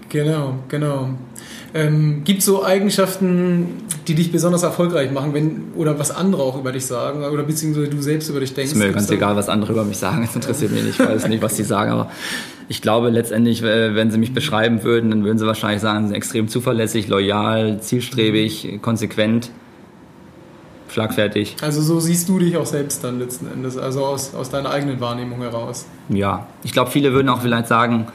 Genau, 0.09 0.55
genau. 0.67 1.09
Ähm, 1.73 2.23
Gibt 2.23 2.39
es 2.39 2.45
so 2.45 2.65
Eigenschaften, 2.65 3.67
die 4.07 4.15
dich 4.15 4.31
besonders 4.31 4.63
erfolgreich 4.63 5.11
machen, 5.11 5.35
wenn 5.35 5.67
oder 5.75 5.99
was 5.99 6.09
andere 6.09 6.41
auch 6.41 6.57
über 6.57 6.71
dich 6.71 6.85
sagen 6.87 7.23
oder 7.23 7.43
beziehungsweise 7.43 7.89
du 7.89 8.01
selbst 8.01 8.27
über 8.29 8.39
dich 8.39 8.55
denkst? 8.55 8.71
ist 8.71 8.77
mir 8.77 8.91
ganz 8.91 9.09
egal, 9.11 9.35
was 9.35 9.49
andere 9.49 9.73
über 9.73 9.83
mich 9.83 9.97
sagen, 9.97 10.23
es 10.23 10.33
interessiert 10.33 10.71
mich 10.71 10.83
nicht, 10.83 10.99
ich 10.99 11.05
weiß 11.05 11.27
nicht, 11.27 11.43
was 11.43 11.55
sie 11.55 11.63
sagen, 11.63 11.91
aber 11.91 12.09
ich 12.69 12.81
glaube 12.81 13.09
letztendlich, 13.09 13.61
äh, 13.61 13.93
wenn 13.93 14.09
sie 14.09 14.17
mich 14.17 14.33
beschreiben 14.33 14.83
würden, 14.83 15.11
dann 15.11 15.23
würden 15.23 15.37
sie 15.37 15.45
wahrscheinlich 15.45 15.81
sagen, 15.81 16.05
sie 16.05 16.07
sind 16.07 16.15
extrem 16.15 16.47
zuverlässig, 16.47 17.07
loyal, 17.07 17.79
zielstrebig, 17.79 18.79
konsequent, 18.81 19.51
schlagfertig. 20.89 21.55
Also 21.61 21.81
so 21.81 21.99
siehst 21.99 22.27
du 22.29 22.39
dich 22.39 22.57
auch 22.57 22.65
selbst 22.65 23.03
dann 23.03 23.19
letzten 23.19 23.51
Endes, 23.51 23.77
also 23.77 24.05
aus, 24.05 24.33
aus 24.35 24.49
deiner 24.49 24.71
eigenen 24.71 24.99
Wahrnehmung 24.99 25.39
heraus. 25.41 25.85
Ja, 26.09 26.47
ich 26.63 26.71
glaube, 26.73 26.91
viele 26.91 27.13
würden 27.13 27.29
auch 27.29 27.41
vielleicht 27.41 27.67
sagen, 27.67 28.07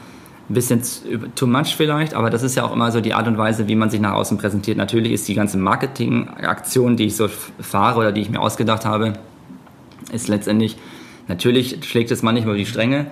ein 0.47 0.53
bisschen 0.53 0.83
zu- 0.83 1.01
too 1.35 1.47
much 1.47 1.75
vielleicht, 1.75 2.13
aber 2.13 2.29
das 2.29 2.43
ist 2.43 2.55
ja 2.55 2.63
auch 2.65 2.71
immer 2.73 2.91
so 2.91 3.01
die 3.01 3.13
Art 3.15 3.27
und 3.27 3.37
Weise, 3.37 3.67
wie 3.67 3.75
man 3.75 3.89
sich 3.89 3.99
nach 3.99 4.13
außen 4.13 4.37
präsentiert. 4.37 4.77
Natürlich 4.77 5.11
ist 5.11 5.27
die 5.27 5.33
ganze 5.33 5.57
Marketingaktion, 5.57 6.97
die 6.97 7.05
ich 7.05 7.15
so 7.15 7.27
fahre 7.59 7.99
oder 7.99 8.11
die 8.11 8.21
ich 8.21 8.29
mir 8.29 8.39
ausgedacht 8.39 8.85
habe, 8.85 9.13
ist 10.11 10.27
letztendlich, 10.27 10.77
natürlich 11.27 11.83
schlägt 11.83 12.11
es 12.11 12.21
manchmal 12.21 12.49
über 12.53 12.57
die 12.57 12.65
Stränge, 12.67 13.07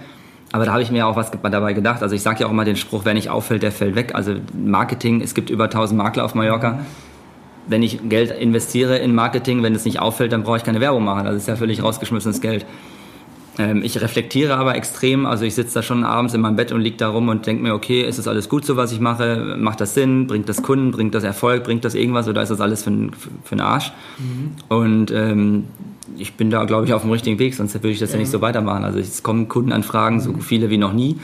aber 0.51 0.65
da 0.65 0.73
habe 0.73 0.83
ich 0.83 0.91
mir 0.91 1.07
auch 1.07 1.15
was 1.15 1.31
dabei 1.31 1.73
gedacht. 1.73 2.03
Also 2.03 2.13
ich 2.13 2.21
sage 2.21 2.41
ja 2.41 2.45
auch 2.45 2.51
immer 2.51 2.65
den 2.65 2.75
Spruch, 2.75 3.01
wer 3.05 3.15
nicht 3.15 3.29
auffällt, 3.31 3.63
der 3.63 3.71
fällt 3.71 3.95
weg. 3.95 4.11
Also 4.13 4.35
Marketing, 4.55 5.21
es 5.21 5.33
gibt 5.33 5.49
über 5.49 5.63
1000 5.63 5.97
Makler 5.97 6.23
auf 6.25 6.35
Mallorca. 6.35 6.81
Wenn 7.67 7.81
ich 7.83 7.99
Geld 8.09 8.31
investiere 8.31 8.97
in 8.97 9.15
Marketing, 9.15 9.63
wenn 9.63 9.73
es 9.75 9.85
nicht 9.85 9.99
auffällt, 9.99 10.31
dann 10.33 10.43
brauche 10.43 10.57
ich 10.57 10.63
keine 10.63 10.81
Werbung 10.81 11.03
machen. 11.03 11.25
Das 11.25 11.35
ist 11.35 11.47
ja 11.47 11.55
völlig 11.55 11.81
rausgeschmissenes 11.81 12.41
Geld. 12.41 12.65
Ähm, 13.59 13.83
ich 13.83 14.01
reflektiere 14.01 14.55
aber 14.55 14.75
extrem, 14.75 15.25
also 15.27 15.45
ich 15.45 15.53
sitze 15.53 15.75
da 15.75 15.83
schon 15.83 16.03
abends 16.03 16.33
in 16.33 16.41
meinem 16.41 16.55
Bett 16.55 16.71
und 16.71 16.81
liege 16.81 16.97
da 16.97 17.09
rum 17.09 17.29
und 17.29 17.45
denke 17.45 17.61
mir, 17.63 17.73
okay, 17.75 18.01
ist 18.01 18.17
das 18.17 18.27
alles 18.27 18.49
gut 18.49 18.65
so, 18.65 18.77
was 18.77 18.91
ich 18.91 18.99
mache? 18.99 19.55
Macht 19.59 19.79
das 19.79 19.93
Sinn? 19.93 20.25
Bringt 20.27 20.49
das 20.49 20.63
Kunden? 20.63 20.91
Bringt 20.91 21.13
das 21.13 21.23
Erfolg? 21.23 21.63
Bringt 21.63 21.85
das 21.85 21.93
irgendwas? 21.93 22.27
Oder 22.27 22.41
ist 22.41 22.49
das 22.49 22.59
alles 22.61 22.83
für, 22.83 22.89
n- 22.89 23.11
für, 23.13 23.29
für 23.43 23.55
den 23.55 23.61
Arsch? 23.61 23.93
Und 24.69 25.11
ähm, 25.11 25.65
ich 26.17 26.33
bin 26.33 26.49
da, 26.49 26.65
glaube 26.65 26.85
ich, 26.85 26.93
auf 26.93 27.03
dem 27.03 27.11
richtigen 27.11 27.37
Weg, 27.39 27.53
sonst 27.53 27.75
würde 27.75 27.91
ich 27.91 27.99
das 27.99 28.11
ja, 28.11 28.17
nicht 28.17 28.31
so 28.31 28.41
weitermachen. 28.41 28.83
Also 28.83 28.99
es 28.99 29.21
kommen 29.23 29.47
Kundenanfragen, 29.47 30.19
so 30.19 30.33
viele 30.39 30.69
wie 30.71 30.77
noch 30.77 30.93
nie. 30.93 31.17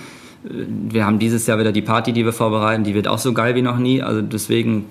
Wir 0.43 1.05
haben 1.05 1.19
dieses 1.19 1.47
Jahr 1.47 1.59
wieder 1.59 1.71
die 1.71 1.81
Party, 1.81 2.13
die 2.13 2.23
wir 2.23 2.31
vorbereiten, 2.31 2.83
die 2.83 2.93
wird 2.93 3.07
auch 3.07 3.17
so 3.17 3.33
geil 3.33 3.55
wie 3.55 3.61
noch 3.61 3.77
nie. 3.77 4.01
Also 4.01 4.21
deswegen 4.21 4.85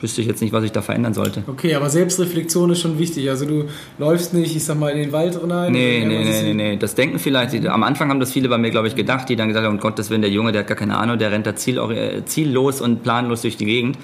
wüsste 0.00 0.20
ich 0.20 0.26
jetzt 0.26 0.40
nicht, 0.40 0.52
was 0.52 0.64
ich 0.64 0.72
da 0.72 0.80
verändern 0.82 1.14
sollte. 1.14 1.42
Okay, 1.46 1.74
aber 1.74 1.90
Selbstreflexion 1.90 2.70
ist 2.70 2.80
schon 2.80 2.98
wichtig. 2.98 3.28
Also 3.30 3.46
du 3.46 3.64
läufst 3.98 4.32
nicht, 4.34 4.54
ich 4.54 4.64
sag 4.64 4.78
mal, 4.78 4.90
in 4.90 4.98
den 4.98 5.12
Wald 5.12 5.38
rein. 5.42 5.72
Nee, 5.72 6.04
nee, 6.06 6.24
nee, 6.24 6.42
nee, 6.42 6.54
nee. 6.54 6.76
Das 6.76 6.94
denken 6.94 7.18
vielleicht, 7.18 7.66
am 7.66 7.82
Anfang 7.82 8.08
haben 8.10 8.20
das 8.20 8.32
viele 8.32 8.48
bei 8.48 8.58
mir, 8.58 8.70
glaube 8.70 8.88
ich, 8.88 8.94
gedacht, 8.94 9.28
die 9.28 9.36
dann 9.36 9.48
gesagt 9.48 9.66
haben, 9.66 9.74
um 9.74 9.80
Gottes 9.80 10.10
Willen, 10.10 10.22
der 10.22 10.30
Junge, 10.30 10.52
der 10.52 10.60
hat 10.60 10.68
gar 10.68 10.76
keine 10.76 10.96
Ahnung, 10.96 11.18
der 11.18 11.32
rennt 11.32 11.46
da 11.46 11.56
ziel, 11.56 11.80
ziellos 12.26 12.80
und 12.80 13.02
planlos 13.02 13.42
durch 13.42 13.56
die 13.56 13.66
Gegend. 13.66 13.98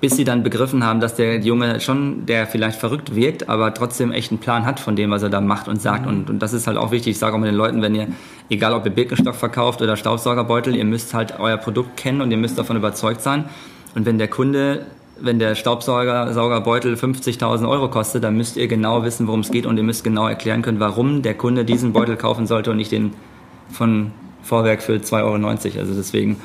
bis 0.00 0.16
sie 0.16 0.24
dann 0.24 0.42
begriffen 0.42 0.84
haben, 0.84 1.00
dass 1.00 1.16
der 1.16 1.40
Junge 1.40 1.80
schon, 1.80 2.24
der 2.26 2.46
vielleicht 2.46 2.78
verrückt 2.78 3.16
wirkt, 3.16 3.48
aber 3.48 3.74
trotzdem 3.74 4.12
echt 4.12 4.30
einen 4.30 4.38
Plan 4.38 4.64
hat 4.64 4.78
von 4.78 4.94
dem, 4.94 5.10
was 5.10 5.22
er 5.22 5.30
da 5.30 5.40
macht 5.40 5.66
und 5.66 5.82
sagt. 5.82 6.02
Mhm. 6.02 6.08
Und, 6.08 6.30
und 6.30 6.38
das 6.40 6.52
ist 6.52 6.66
halt 6.66 6.76
auch 6.76 6.92
wichtig. 6.92 7.12
Ich 7.12 7.18
sage 7.18 7.34
auch 7.34 7.40
mit 7.40 7.48
den 7.48 7.56
Leuten, 7.56 7.82
wenn 7.82 7.94
ihr, 7.94 8.08
egal 8.48 8.74
ob 8.74 8.84
ihr 8.84 8.92
Birkenstock 8.92 9.34
verkauft 9.34 9.82
oder 9.82 9.96
Staubsaugerbeutel, 9.96 10.76
ihr 10.76 10.84
müsst 10.84 11.14
halt 11.14 11.40
euer 11.40 11.56
Produkt 11.56 11.96
kennen 11.96 12.20
und 12.20 12.30
ihr 12.30 12.36
müsst 12.36 12.58
davon 12.58 12.76
überzeugt 12.76 13.22
sein. 13.22 13.46
Und 13.94 14.06
wenn 14.06 14.18
der 14.18 14.28
Kunde, 14.28 14.86
wenn 15.20 15.38
der 15.38 15.54
Staubsaugerbeutel 15.54 16.94
50.000 16.94 17.68
Euro 17.68 17.88
kostet, 17.88 18.24
dann 18.24 18.36
müsst 18.36 18.56
ihr 18.56 18.68
genau 18.68 19.04
wissen, 19.04 19.26
worum 19.26 19.40
es 19.40 19.50
geht 19.50 19.66
und 19.66 19.76
ihr 19.76 19.82
müsst 19.82 20.04
genau 20.04 20.28
erklären 20.28 20.62
können, 20.62 20.80
warum 20.80 21.22
der 21.22 21.34
Kunde 21.34 21.64
diesen 21.64 21.92
Beutel 21.92 22.16
kaufen 22.16 22.46
sollte 22.46 22.70
und 22.70 22.76
nicht 22.76 22.92
den 22.92 23.12
von 23.70 24.12
Vorwerk 24.42 24.82
für 24.82 24.94
2,90 24.94 25.22
Euro. 25.24 25.46
Also 25.80 25.94
deswegen, 25.94 26.36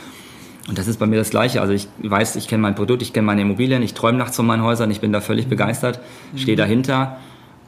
und 0.68 0.78
das 0.78 0.88
ist 0.88 0.98
bei 0.98 1.06
mir 1.06 1.18
das 1.18 1.30
Gleiche. 1.30 1.62
Also 1.62 1.74
ich 1.74 1.88
weiß, 2.02 2.36
ich 2.36 2.48
kenne 2.48 2.62
mein 2.62 2.76
Produkt, 2.76 3.02
ich 3.02 3.14
kenne 3.14 3.26
meine 3.26 3.42
Immobilien, 3.42 3.82
ich 3.82 3.94
träume 3.94 4.18
nachts 4.18 4.36
von 4.36 4.46
meinen 4.46 4.64
Häusern, 4.64 4.92
ich 4.92 5.02
bin 5.02 5.14
da 5.14 5.22
völlig 5.22 5.48
begeistert, 5.48 6.00
stehe 6.36 6.58
dahinter 6.58 7.18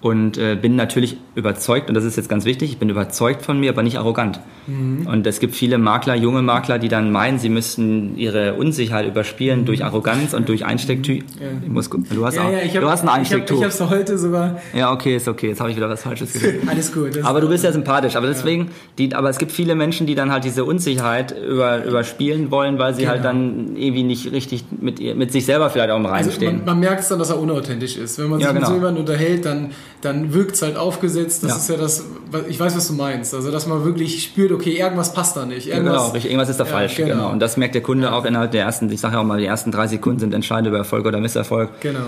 und 0.05 0.38
äh, 0.38 0.55
bin 0.55 0.75
natürlich 0.75 1.17
überzeugt, 1.33 1.89
und 1.89 1.95
das 1.95 2.03
ist 2.03 2.15
jetzt 2.15 2.29
ganz 2.29 2.45
wichtig, 2.45 2.69
ich 2.69 2.77
bin 2.77 2.89
überzeugt 2.89 3.41
von 3.41 3.59
mir, 3.59 3.71
aber 3.71 3.81
nicht 3.81 3.97
arrogant. 3.97 4.39
Mhm. 4.67 5.07
Und 5.07 5.25
es 5.25 5.39
gibt 5.39 5.55
viele 5.55 5.79
Makler, 5.79 6.13
junge 6.13 6.43
Makler, 6.43 6.77
die 6.77 6.89
dann 6.89 7.12
meinen, 7.12 7.39
sie 7.39 7.50
müssten 7.50 8.15
ihre 8.15 8.53
Unsicherheit 8.53 9.07
überspielen 9.07 9.62
mhm. 9.62 9.65
durch 9.65 9.83
Arroganz 9.83 10.35
und 10.35 10.47
durch 10.47 10.63
Einstecktücher. 10.63 11.25
Ja. 11.39 11.81
Du 12.12 12.24
hast, 12.24 12.35
ja, 12.35 12.51
ja, 12.51 12.59
hab, 12.59 12.81
du 12.81 12.88
hast 12.88 13.01
ein 13.01 13.09
Einstecktuch. 13.09 13.57
Ich 13.57 13.63
habe 13.63 13.74
es 13.74 13.81
heute 13.81 14.19
sogar. 14.19 14.62
Ja, 14.75 14.93
okay, 14.93 15.15
ist 15.15 15.27
okay. 15.27 15.47
Jetzt 15.47 15.59
habe 15.59 15.71
ich 15.71 15.75
wieder 15.75 15.89
was 15.89 16.03
Falsches 16.03 16.33
gesagt. 16.33 16.53
Alles 16.67 16.93
gut. 16.93 17.24
Aber 17.24 17.41
du 17.41 17.50
bist 17.50 17.63
ja 17.63 17.71
sympathisch. 17.71 18.15
Aber 18.15 18.27
deswegen, 18.27 18.69
die, 19.00 19.15
aber 19.15 19.31
es 19.31 19.39
gibt 19.39 19.51
viele 19.51 19.74
Menschen, 19.74 20.05
die 20.05 20.13
dann 20.13 20.31
halt 20.31 20.43
diese 20.43 20.65
Unsicherheit 20.65 21.33
über, 21.35 21.83
überspielen 21.83 22.51
wollen, 22.51 22.77
weil 22.77 22.93
sie 22.93 23.07
halt 23.07 23.24
genau. 23.24 23.33
halt 23.33 23.41
dann 23.41 23.75
irgendwie 23.75 24.03
nicht 24.03 24.31
richtig 24.31 24.65
mit, 24.79 25.00
mit 25.00 25.31
sich 25.31 25.47
selber 25.47 25.71
vielleicht 25.71 25.89
auch 25.89 25.97
im 25.97 26.05
Reinen 26.05 26.25
also 26.25 26.29
stehen. 26.29 26.57
Man, 26.57 26.65
man 26.65 26.79
merkt 26.81 27.01
es 27.01 27.07
dann, 27.07 27.17
dass 27.17 27.31
er 27.31 27.39
unauthentisch 27.39 27.97
ist. 27.97 28.19
Wenn 28.19 28.29
man 28.29 28.39
sich 28.39 28.47
genau. 28.47 28.59
mit 28.59 28.67
so 28.67 28.75
jemandem 28.75 29.01
unterhält, 29.01 29.45
dann 29.45 29.71
dann 30.05 30.33
wirkt 30.33 30.55
es 30.55 30.62
halt 30.62 30.77
aufgesetzt. 30.77 31.43
Das 31.43 31.51
ja. 31.51 31.57
ist 31.57 31.69
ja 31.69 31.77
das, 31.77 32.05
ich 32.47 32.59
weiß, 32.59 32.75
was 32.77 32.88
du 32.88 32.93
meinst. 32.93 33.33
Also, 33.33 33.51
dass 33.51 33.65
man 33.65 33.83
wirklich 33.83 34.24
spürt, 34.24 34.51
okay, 34.51 34.77
irgendwas 34.77 35.13
passt 35.13 35.35
da 35.35 35.45
nicht. 35.45 35.67
Irgendwas, 35.67 35.93
genau, 35.93 36.07
richtig, 36.09 36.31
irgendwas 36.31 36.50
ist 36.50 36.59
da 36.59 36.65
ja, 36.65 36.71
falsch. 36.71 36.95
Genau. 36.95 37.09
genau. 37.09 37.31
Und 37.31 37.39
das 37.39 37.57
merkt 37.57 37.75
der 37.75 37.81
Kunde 37.81 38.13
auch 38.13 38.25
innerhalb 38.25 38.51
der 38.51 38.63
ersten, 38.63 38.91
ich 38.91 39.01
sage 39.01 39.15
ja 39.15 39.21
auch 39.21 39.25
mal, 39.25 39.39
die 39.39 39.45
ersten 39.45 39.71
drei 39.71 39.88
Sekunden 39.88 40.19
sind 40.19 40.33
entscheidend 40.33 40.67
über 40.67 40.77
Erfolg 40.77 41.05
oder 41.05 41.19
Misserfolg. 41.19 41.69
Genau. 41.81 42.05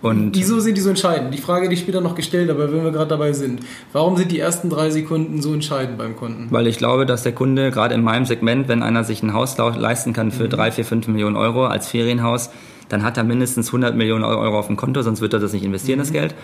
Und 0.00 0.36
Wieso 0.36 0.60
sind 0.60 0.76
die 0.76 0.80
so 0.80 0.90
entscheidend? 0.90 1.34
Die 1.34 1.38
Frage, 1.38 1.68
die 1.68 1.74
ich 1.74 1.80
später 1.80 2.00
noch 2.00 2.14
gestellt 2.14 2.50
habe, 2.50 2.72
wenn 2.72 2.84
wir 2.84 2.92
gerade 2.92 3.08
dabei 3.08 3.32
sind. 3.32 3.60
Warum 3.92 4.16
sind 4.16 4.30
die 4.30 4.38
ersten 4.38 4.70
drei 4.70 4.90
Sekunden 4.90 5.42
so 5.42 5.52
entscheidend 5.52 5.98
beim 5.98 6.16
Kunden? 6.16 6.46
Weil 6.50 6.68
ich 6.68 6.78
glaube, 6.78 7.04
dass 7.04 7.24
der 7.24 7.32
Kunde, 7.32 7.72
gerade 7.72 7.94
in 7.94 8.02
meinem 8.02 8.24
Segment, 8.24 8.68
wenn 8.68 8.82
einer 8.82 9.02
sich 9.02 9.22
ein 9.22 9.32
Haus 9.32 9.56
leisten 9.58 10.12
kann 10.12 10.30
für 10.30 10.44
mhm. 10.44 10.50
drei, 10.50 10.70
vier, 10.70 10.84
fünf 10.84 11.08
Millionen 11.08 11.36
Euro 11.36 11.66
als 11.66 11.88
Ferienhaus, 11.88 12.50
dann 12.88 13.02
hat 13.02 13.16
er 13.16 13.24
mindestens 13.24 13.68
100 13.68 13.96
Millionen 13.96 14.24
Euro 14.24 14.58
auf 14.58 14.68
dem 14.68 14.76
Konto, 14.76 15.02
sonst 15.02 15.20
wird 15.20 15.32
er 15.34 15.40
das 15.40 15.52
nicht 15.52 15.64
investieren, 15.64 15.98
mhm. 15.98 16.02
das 16.02 16.12
Geld. 16.12 16.34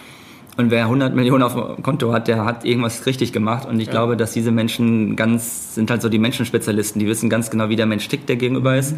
Und 0.56 0.70
wer 0.70 0.84
100 0.84 1.14
Millionen 1.14 1.42
auf 1.42 1.54
dem 1.54 1.82
Konto 1.82 2.12
hat, 2.12 2.28
der 2.28 2.44
hat 2.44 2.64
irgendwas 2.64 3.06
richtig 3.06 3.32
gemacht. 3.32 3.66
Und 3.66 3.80
ich 3.80 3.86
ja. 3.86 3.92
glaube, 3.92 4.16
dass 4.16 4.32
diese 4.32 4.52
Menschen 4.52 5.16
ganz, 5.16 5.74
sind 5.74 5.90
halt 5.90 6.00
so 6.00 6.08
die 6.08 6.20
Menschenspezialisten, 6.20 7.00
die 7.00 7.08
wissen 7.08 7.28
ganz 7.28 7.50
genau, 7.50 7.68
wie 7.68 7.76
der 7.76 7.86
Mensch 7.86 8.06
tickt, 8.06 8.28
der 8.28 8.36
gegenüber 8.36 8.76
ist. 8.76 8.94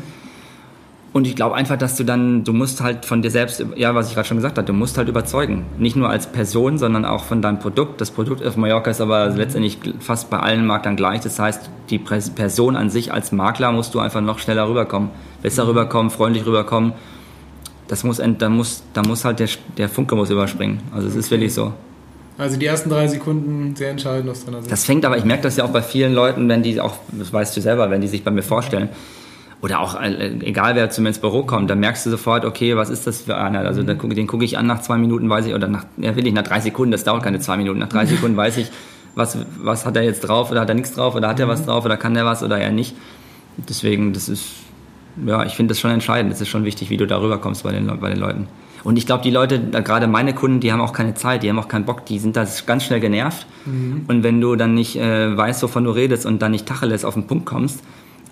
Und 1.14 1.26
ich 1.26 1.34
glaube 1.34 1.54
einfach, 1.54 1.78
dass 1.78 1.96
du 1.96 2.04
dann, 2.04 2.44
du 2.44 2.52
musst 2.52 2.82
halt 2.82 3.06
von 3.06 3.22
dir 3.22 3.30
selbst, 3.30 3.64
ja, 3.74 3.94
was 3.94 4.08
ich 4.08 4.14
gerade 4.14 4.28
schon 4.28 4.36
gesagt 4.36 4.58
habe, 4.58 4.66
du 4.66 4.74
musst 4.74 4.98
halt 4.98 5.08
überzeugen. 5.08 5.64
Nicht 5.78 5.96
nur 5.96 6.10
als 6.10 6.26
Person, 6.26 6.76
sondern 6.76 7.06
auch 7.06 7.24
von 7.24 7.40
deinem 7.40 7.58
Produkt. 7.58 8.02
Das 8.02 8.10
Produkt 8.10 8.44
auf 8.44 8.58
Mallorca 8.58 8.90
ist 8.90 9.00
aber 9.00 9.30
mhm. 9.30 9.36
letztendlich 9.38 9.78
fast 9.98 10.28
bei 10.28 10.40
allen 10.40 10.66
Maklern 10.66 10.94
gleich. 10.94 11.22
Das 11.22 11.38
heißt, 11.38 11.70
die 11.88 11.98
Person 11.98 12.76
an 12.76 12.90
sich 12.90 13.14
als 13.14 13.32
Makler 13.32 13.72
musst 13.72 13.94
du 13.94 14.00
einfach 14.00 14.20
noch 14.20 14.38
schneller 14.38 14.68
rüberkommen. 14.68 15.08
Besser 15.40 15.62
mhm. 15.62 15.70
rüberkommen, 15.70 16.10
freundlich 16.10 16.44
rüberkommen 16.44 16.92
das 17.88 18.04
muss, 18.04 18.20
da 18.38 18.48
muss, 18.48 18.82
da 18.92 19.02
muss 19.02 19.24
halt 19.24 19.40
der, 19.40 19.48
der 19.76 19.88
Funke 19.88 20.16
muss 20.16 20.30
überspringen. 20.30 20.80
Also 20.94 21.08
es 21.08 21.16
ist 21.16 21.30
wirklich 21.30 21.54
so. 21.54 21.72
Also 22.38 22.58
die 22.58 22.66
ersten 22.66 22.90
drei 22.90 23.06
Sekunden 23.08 23.74
sehr 23.76 23.90
entscheidend 23.90 24.28
aus 24.28 24.44
deiner 24.44 24.60
Sicht. 24.60 24.70
Das 24.70 24.84
fängt 24.84 25.04
aber, 25.04 25.16
ich 25.16 25.24
merke 25.24 25.42
das 25.42 25.56
ja 25.56 25.64
auch 25.64 25.70
bei 25.70 25.82
vielen 25.82 26.12
Leuten, 26.12 26.48
wenn 26.48 26.62
die 26.62 26.80
auch, 26.80 26.96
das 27.12 27.32
weißt 27.32 27.56
du 27.56 27.60
selber, 27.60 27.90
wenn 27.90 28.02
die 28.02 28.08
sich 28.08 28.24
bei 28.24 28.30
mir 28.30 28.42
vorstellen, 28.42 28.90
oder 29.62 29.80
auch 29.80 29.98
äh, 30.00 30.38
egal 30.42 30.74
wer 30.74 30.90
zu 30.90 31.00
mir 31.00 31.08
ins 31.08 31.18
Büro 31.18 31.44
kommt, 31.44 31.70
dann 31.70 31.80
merkst 31.80 32.04
du 32.04 32.10
sofort, 32.10 32.44
okay, 32.44 32.76
was 32.76 32.90
ist 32.90 33.06
das 33.06 33.22
für 33.22 33.36
einer? 33.36 33.60
Also 33.60 33.82
mhm. 33.82 33.86
den, 33.86 34.10
den 34.10 34.26
gucke 34.26 34.44
ich 34.44 34.58
an 34.58 34.66
nach 34.66 34.82
zwei 34.82 34.98
Minuten, 34.98 35.30
weiß 35.30 35.46
ich, 35.46 35.54
oder 35.54 35.66
nach, 35.66 35.86
ja 35.96 36.14
will 36.14 36.26
ich, 36.26 36.34
nach 36.34 36.42
drei 36.42 36.60
Sekunden, 36.60 36.92
das 36.92 37.04
dauert 37.04 37.22
keine 37.22 37.40
zwei 37.40 37.56
Minuten, 37.56 37.78
nach 37.78 37.88
drei 37.88 38.04
Sekunden 38.04 38.36
weiß 38.36 38.58
ich, 38.58 38.70
was, 39.14 39.38
was 39.62 39.86
hat 39.86 39.96
er 39.96 40.02
jetzt 40.02 40.20
drauf 40.20 40.50
oder 40.50 40.60
hat 40.60 40.68
er 40.68 40.74
nichts 40.74 40.92
drauf 40.92 41.14
oder 41.14 41.28
hat 41.28 41.40
er 41.40 41.48
was 41.48 41.62
mhm. 41.62 41.66
drauf 41.66 41.84
oder 41.86 41.96
kann 41.96 42.12
der 42.12 42.26
was 42.26 42.42
oder 42.42 42.58
er 42.58 42.70
nicht. 42.70 42.94
Deswegen, 43.56 44.12
das 44.12 44.28
ist 44.28 44.44
ja, 45.24 45.44
ich 45.44 45.54
finde 45.54 45.72
das 45.72 45.80
schon 45.80 45.90
entscheidend. 45.90 46.32
Es 46.32 46.40
ist 46.40 46.48
schon 46.48 46.64
wichtig, 46.64 46.90
wie 46.90 46.96
du 46.96 47.06
darüber 47.06 47.38
kommst 47.38 47.62
bei 47.62 47.72
den, 47.72 47.86
bei 48.00 48.10
den 48.10 48.18
Leuten. 48.18 48.48
Und 48.84 48.96
ich 48.98 49.06
glaube, 49.06 49.22
die 49.24 49.30
Leute, 49.30 49.58
gerade 49.58 50.06
meine 50.06 50.32
Kunden, 50.32 50.60
die 50.60 50.70
haben 50.70 50.80
auch 50.80 50.92
keine 50.92 51.14
Zeit, 51.14 51.42
die 51.42 51.48
haben 51.48 51.58
auch 51.58 51.66
keinen 51.66 51.86
Bock, 51.86 52.06
die 52.06 52.20
sind 52.20 52.36
da 52.36 52.46
ganz 52.66 52.84
schnell 52.84 53.00
genervt. 53.00 53.46
Mhm. 53.64 54.04
Und 54.06 54.22
wenn 54.22 54.40
du 54.40 54.54
dann 54.54 54.74
nicht 54.74 54.96
äh, 54.96 55.36
weißt, 55.36 55.62
wovon 55.64 55.84
du 55.84 55.90
redest 55.90 56.24
und 56.24 56.40
dann 56.40 56.52
nicht 56.52 56.66
Tacheles 56.66 57.04
auf 57.04 57.14
den 57.14 57.26
Punkt 57.26 57.46
kommst, 57.46 57.82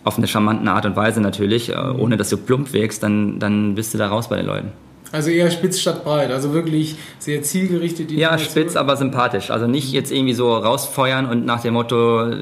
auf 0.04 0.16
eine 0.16 0.28
charmante 0.28 0.70
Art 0.70 0.86
und 0.86 0.94
Weise 0.94 1.20
natürlich, 1.20 1.70
äh, 1.70 1.76
mhm. 1.76 1.98
ohne 1.98 2.16
dass 2.16 2.28
du 2.28 2.36
plump 2.36 2.72
wirkst, 2.72 3.02
dann, 3.02 3.40
dann 3.40 3.74
bist 3.74 3.94
du 3.94 3.98
da 3.98 4.06
raus 4.06 4.28
bei 4.28 4.36
den 4.36 4.46
Leuten. 4.46 4.68
Also 5.10 5.30
eher 5.30 5.50
spitz 5.50 5.80
statt 5.80 6.04
breit, 6.04 6.30
also 6.30 6.52
wirklich 6.52 6.96
sehr 7.18 7.42
zielgerichtet. 7.42 8.10
Die 8.10 8.16
ja, 8.16 8.38
spitz, 8.38 8.74
aber 8.74 8.96
sympathisch. 8.96 9.50
Also 9.50 9.66
nicht 9.66 9.92
jetzt 9.92 10.12
irgendwie 10.12 10.34
so 10.34 10.56
rausfeuern 10.56 11.26
und 11.26 11.46
nach 11.46 11.62
dem 11.62 11.74
Motto 11.74 12.32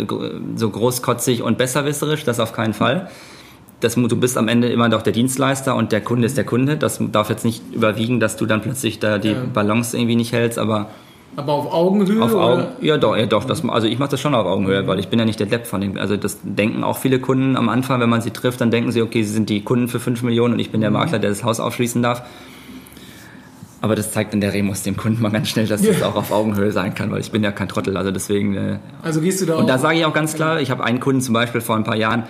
so 0.57 0.71
großkotzig 0.71 1.43
und 1.43 1.59
besserwisserisch, 1.59 2.25
das 2.25 2.41
auf 2.41 2.53
keinen 2.53 2.75
Fall 2.75 3.11
das, 3.83 3.95
du 3.95 4.16
bist 4.16 4.38
am 4.38 4.49
Ende 4.49 4.68
immer 4.68 4.88
doch 4.88 5.03
der 5.03 5.12
Dienstleister 5.12 5.75
und 5.75 5.92
der 5.92 6.01
Kunde 6.01 6.27
ist 6.27 6.37
der 6.37 6.45
Kunde. 6.45 6.77
Das 6.77 6.99
darf 7.12 7.31
jetzt 7.31 7.45
nicht 7.45 7.62
überwiegen, 7.73 8.21
dass 8.21 8.37
du 8.37 8.47
dann 8.47 8.62
plötzlich 8.62 9.01
da 9.01 9.18
die 9.18 9.31
ja. 9.31 9.42
Balance 9.53 9.97
irgendwie 9.97 10.16
nicht 10.16 10.33
hältst, 10.33 10.59
aber. 10.59 10.90
Aber 11.35 11.53
auf 11.55 11.73
Augenhöhe? 11.73 12.23
Auf 12.23 12.35
Augen, 12.35 12.66
ja, 12.83 12.99
doch, 12.99 13.16
ja, 13.16 13.25
doch. 13.25 13.45
Das, 13.45 13.66
also 13.66 13.87
ich 13.87 13.99
mache 13.99 14.11
das 14.11 14.21
schon 14.21 14.35
auf 14.35 14.47
Augenhöhe, 14.47 14.87
weil 14.87 14.99
ich 14.99 15.09
bin 15.09 15.18
ja 15.18 15.25
nicht 15.25 15.40
der 15.40 15.47
Depp 15.47 15.66
von 15.66 15.81
dem. 15.81 15.97
Also 15.97 16.16
das 16.16 16.38
denken 16.42 16.85
auch 16.85 16.99
viele 16.99 17.21
Kunden 17.21 17.57
am 17.57 17.71
Anfang, 17.71 18.01
wenn 18.01 18.11
man 18.11 18.21
sie 18.21 18.33
trifft, 18.33 18.61
dann 18.61 18.71
denken 18.71 18.92
sie, 18.92 19.01
okay, 19.01 19.23
sie 19.23 19.33
sind 19.33 19.49
die 19.49 19.62
Kunden 19.62 19.88
für 19.88 19.99
5 19.99 20.23
Millionen 20.23 20.55
und 20.55 20.61
ich 20.61 20.71
bin 20.71 20.83
der 20.83 20.90
mhm. 20.90 20.99
Makler, 20.99 21.18
der 21.18 21.31
das 21.31 21.42
Haus 21.42 21.59
aufschließen 21.59 22.03
darf. 22.03 22.23
Aber 23.81 23.97
das 23.97 24.12
zeigt 24.12 24.33
in 24.35 24.40
der 24.40 24.53
Remus 24.53 24.83
dem 24.83 24.97
Kunden 24.97 25.23
mal 25.23 25.31
ganz 25.31 25.49
schnell, 25.49 25.66
dass 25.66 25.83
das 25.83 26.03
auch 26.03 26.14
auf 26.14 26.31
Augenhöhe 26.31 26.71
sein 26.71 26.95
kann, 26.95 27.11
weil 27.11 27.21
ich 27.21 27.33
bin 27.33 27.42
ja 27.42 27.51
kein 27.51 27.66
Trottel. 27.66 27.97
Also 27.97 28.11
deswegen. 28.12 28.55
Äh, 28.55 28.79
also 29.03 29.21
gehst 29.21 29.40
du 29.40 29.47
da 29.47 29.57
Und 29.57 29.68
da 29.68 29.79
sage 29.79 29.99
ich 29.99 30.05
auch 30.05 30.14
ganz 30.14 30.35
klar, 30.35 30.61
ich 30.61 30.71
habe 30.71 30.85
einen 30.85 31.01
Kunden 31.01 31.21
zum 31.21 31.33
Beispiel 31.33 31.61
vor 31.61 31.77
ein 31.77 31.83
paar 31.83 31.97
Jahren, 31.97 32.25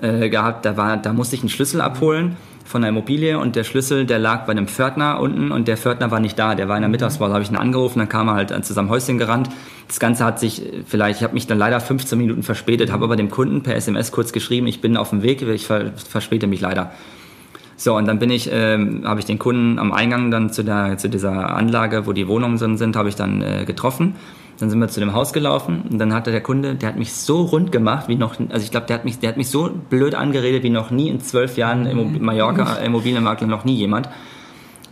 äh, 0.00 0.28
gehabt, 0.28 0.64
da, 0.64 0.76
war, 0.76 0.96
da 0.96 1.12
musste 1.12 1.36
ich 1.36 1.42
einen 1.42 1.48
Schlüssel 1.48 1.80
abholen 1.80 2.36
von 2.64 2.82
der 2.82 2.90
Immobilie 2.90 3.38
und 3.38 3.56
der 3.56 3.64
Schlüssel, 3.64 4.06
der 4.06 4.18
lag 4.18 4.44
bei 4.44 4.52
einem 4.52 4.66
Pförtner 4.66 5.20
unten 5.20 5.52
und 5.52 5.68
der 5.68 5.76
Pförtner 5.76 6.10
war 6.10 6.20
nicht 6.20 6.38
da, 6.38 6.54
der 6.54 6.68
war 6.68 6.76
in 6.76 6.82
der 6.82 6.88
Mittagspause, 6.88 7.32
habe 7.32 7.42
ich 7.42 7.50
ihn 7.50 7.56
angerufen, 7.56 8.00
dann 8.00 8.08
kam 8.08 8.28
er 8.28 8.34
halt 8.34 8.64
zusammen 8.64 8.90
Häuschen 8.90 9.18
gerannt. 9.18 9.48
Das 9.86 10.00
Ganze 10.00 10.24
hat 10.24 10.40
sich 10.40 10.62
vielleicht, 10.86 11.20
ich 11.20 11.24
habe 11.24 11.34
mich 11.34 11.46
dann 11.46 11.58
leider 11.58 11.80
15 11.80 12.18
Minuten 12.18 12.42
verspätet, 12.42 12.90
habe 12.90 13.04
aber 13.04 13.16
dem 13.16 13.30
Kunden 13.30 13.62
per 13.62 13.76
SMS 13.76 14.10
kurz 14.10 14.32
geschrieben, 14.32 14.66
ich 14.66 14.80
bin 14.80 14.96
auf 14.96 15.10
dem 15.10 15.22
Weg, 15.22 15.42
ich 15.42 15.66
ver 15.66 15.92
verspäte 15.94 16.46
mich 16.46 16.60
leider. 16.60 16.90
So, 17.76 17.94
und 17.94 18.06
dann 18.06 18.18
bin 18.18 18.30
ich, 18.30 18.50
ähm, 18.52 19.02
habe 19.04 19.20
ich 19.20 19.26
den 19.26 19.38
Kunden 19.38 19.78
am 19.78 19.92
Eingang 19.92 20.30
dann 20.30 20.50
zu, 20.50 20.64
der, 20.64 20.96
zu 20.98 21.08
dieser 21.08 21.54
Anlage, 21.54 22.06
wo 22.06 22.12
die 22.12 22.26
Wohnungen 22.26 22.56
sind, 22.58 22.96
habe 22.96 23.08
ich 23.08 23.16
dann 23.16 23.42
äh, 23.42 23.64
getroffen 23.64 24.14
dann 24.58 24.70
sind 24.70 24.78
wir 24.78 24.88
zu 24.88 25.00
dem 25.00 25.12
Haus 25.12 25.32
gelaufen 25.32 25.84
und 25.90 25.98
dann 25.98 26.14
hatte 26.14 26.30
der 26.30 26.40
Kunde, 26.40 26.76
der 26.76 26.88
hat 26.88 26.96
mich 26.96 27.12
so 27.12 27.42
rund 27.42 27.72
gemacht 27.72 28.08
wie 28.08 28.16
noch, 28.16 28.38
also 28.48 28.64
ich 28.64 28.70
glaube, 28.70 28.86
der 28.86 28.96
hat 28.96 29.04
mich, 29.04 29.18
der 29.18 29.28
hat 29.30 29.36
mich 29.36 29.50
so 29.50 29.70
blöd 29.90 30.14
angeredet 30.14 30.62
wie 30.62 30.70
noch 30.70 30.90
nie 30.90 31.08
in 31.08 31.20
zwölf 31.20 31.56
Jahren 31.56 31.86
im 31.86 32.22
Mallorca 32.24 32.76
Immobilienmakler 32.76 33.46
noch 33.46 33.64
nie 33.64 33.74
jemand. 33.74 34.08